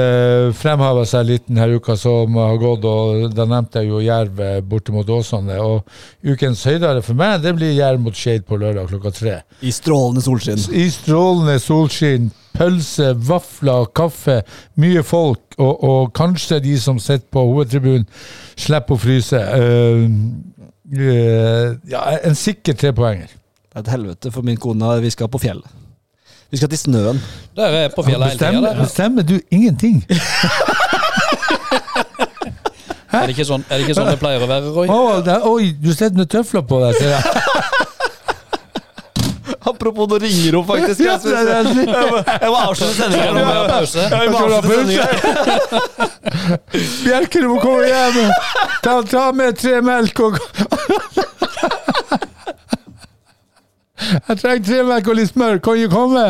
[0.57, 4.57] fremheva seg litt denne uka som har gått, og da nevnte jeg jo Jerv øh,
[4.65, 5.57] borte mot Åsane.
[5.61, 5.85] Og
[6.25, 9.35] ukens høydare for meg, det blir Jerv mot Skeid på lørdag klokka tre.
[9.61, 10.65] I strålende solskinn.
[10.73, 14.41] I strålende solskinn, pølse, vafler, kaffe,
[14.81, 18.09] mye folk, og, og kanskje de som sitter på hovedtribunen,
[18.57, 19.39] slipper å fryse.
[19.39, 20.05] Uh,
[20.95, 23.33] uh, ja, en sikker trepoenger.
[23.69, 24.95] Det er et helvete for min kone.
[25.03, 25.84] Vi skal på fjellet.
[26.51, 27.21] Vi skal til snøen.
[27.57, 28.73] Dere er på fjellet hele tida.
[28.81, 30.03] bestemmer du ingenting?
[33.15, 34.87] Er det ikke sånn er det ikke sånn det pleier å være, Roy?
[34.91, 37.23] Oh, det, oi, du setter noen tøfler på deg, ser jeg.
[39.71, 40.99] Apropos, nå ringer hun faktisk.
[40.99, 41.45] Jeg, det jeg.
[41.79, 43.23] Jeg må, jeg må avslutte sendinga.
[43.23, 44.03] Skal med ha pause?
[44.11, 45.05] Jeg må avslutte.
[47.05, 48.29] Bjerke, du må komme hjem!
[48.83, 50.33] Ta, ta med tre melk og
[54.13, 55.59] Jeg trenger tre melk og litt smør.
[55.63, 56.25] Kan du komme?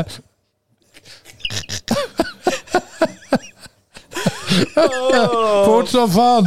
[5.65, 6.45] Fort som faen!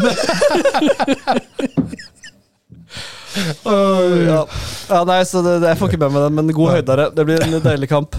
[3.68, 4.40] Ja.
[4.88, 7.04] ja, nei, så det, det, Jeg får ikke med meg den, men god høydere.
[7.14, 8.16] Det blir en deilig kamp.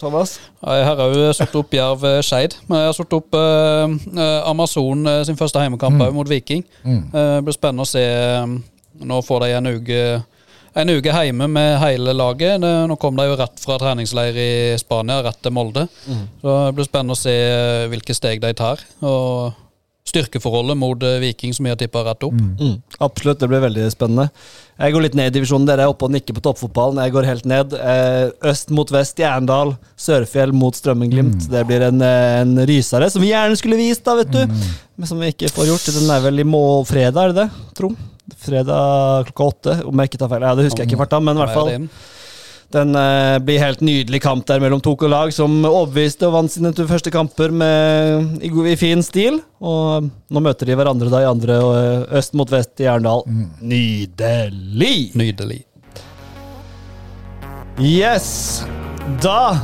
[0.00, 0.38] Thomas?
[0.62, 5.06] Ja, Jeg har òg satt opp Jerv eh, jeg har satt opp eh, eh, Amazon
[5.06, 6.14] eh, sin første heimekamp mm.
[6.16, 6.64] mot Viking.
[6.84, 7.02] Mm.
[7.10, 8.06] Eh, det blir spennende å se.
[9.02, 10.00] Nå får de en uke
[10.74, 12.60] en uke hjemme med hele laget.
[12.62, 15.86] Det, nå kom de jo rett fra treningsleir i Spania, rett til Molde.
[16.40, 18.80] Så det blir spennende å se eh, hvilke steg de tar.
[19.04, 19.52] Og
[20.08, 22.34] styrkeforholdet mot eh, Viking, som vi har tippa rett opp.
[22.34, 24.30] Mm, absolutt, det blir veldig spennende.
[24.82, 25.66] Jeg går litt ned i divisjonen.
[25.68, 27.02] Dere er oppe og nikker på toppfotballen.
[27.04, 27.76] Jeg går helt ned.
[27.76, 29.74] Eh, øst mot vest, Jerndal.
[30.00, 31.50] Sørfjell mot Strømmen-Glimt.
[31.52, 34.56] Det blir en, en rysere, som vi gjerne skulle vist, da, vet du.
[34.96, 35.92] Men som vi ikke får gjort.
[36.00, 37.68] Den er vel i må fredag, er det det?
[37.78, 37.92] Tro?
[38.38, 40.44] Fredag klokka åtte, om jeg ikke tar feil.
[40.46, 41.88] Ja, det husker jeg ikke i farta, men i hvert fall.
[42.72, 46.72] Den eh, blir helt nydelig kamp der mellom to lag som overbeviste og vant sine
[46.72, 49.42] to første kamper med, i, i fin stil.
[49.60, 53.26] Og nå møter de hverandre da i andre og øst mot vest i Jerndal.
[53.60, 55.12] Nydelig!
[55.18, 55.60] Nydelig.
[57.80, 58.62] Yes!
[59.20, 59.58] Da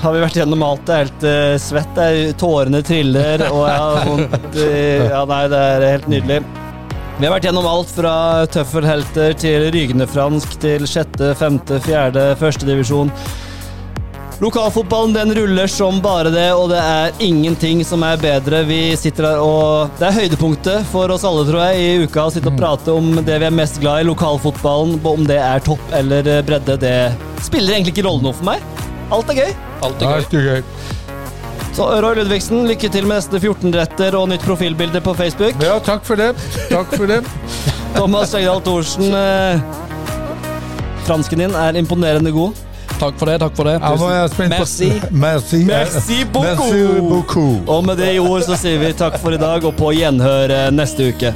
[0.00, 0.82] har vi vært gjennom alt.
[0.88, 1.92] Det er helt uh, svett.
[1.94, 4.72] Det er, tårene triller, og jeg har vondt i
[5.14, 6.42] Ja, nei, det er helt nydelig.
[7.20, 8.12] Vi har vært gjennom alt fra
[8.48, 13.10] tøffelhelter til rygende fransk til sjette, femte, fjerde, førstedivisjon.
[14.40, 18.62] Lokalfotballen den ruller som bare det, og det er ingenting som er bedre.
[18.64, 22.32] Vi sitter her og Det er høydepunktet for oss alle, tror jeg, i uka å
[22.32, 24.96] sitte og prate om det vi er mest glad i, lokalfotballen.
[25.04, 26.96] Om det er topp eller bredde, det
[27.44, 28.64] spiller egentlig ikke rolle noe for meg.
[29.12, 29.52] Alt er gøy.
[29.84, 30.64] Alt er gøy.
[31.72, 35.54] Så Roy Ludvigsen, lykke til med neste 14-retter og nytt profilbilde på Facebook.
[35.62, 36.32] Ja, takk for det.
[36.70, 37.20] Takk for det.
[37.96, 39.62] Thomas Skjegdal Thorsen, eh,
[41.06, 42.58] fransken din er imponerende god.
[43.00, 43.38] Takk for det.
[43.40, 43.78] takk for det.
[43.78, 44.90] Ja, nå er jeg spent på Merci.
[45.10, 45.62] Merci.
[45.64, 46.66] Merci beaucoup.
[46.74, 47.68] Merci beaucoup.
[47.68, 50.52] Og med det i ord så sier vi takk for i dag, og på gjenhør
[50.52, 51.32] eh, neste uke.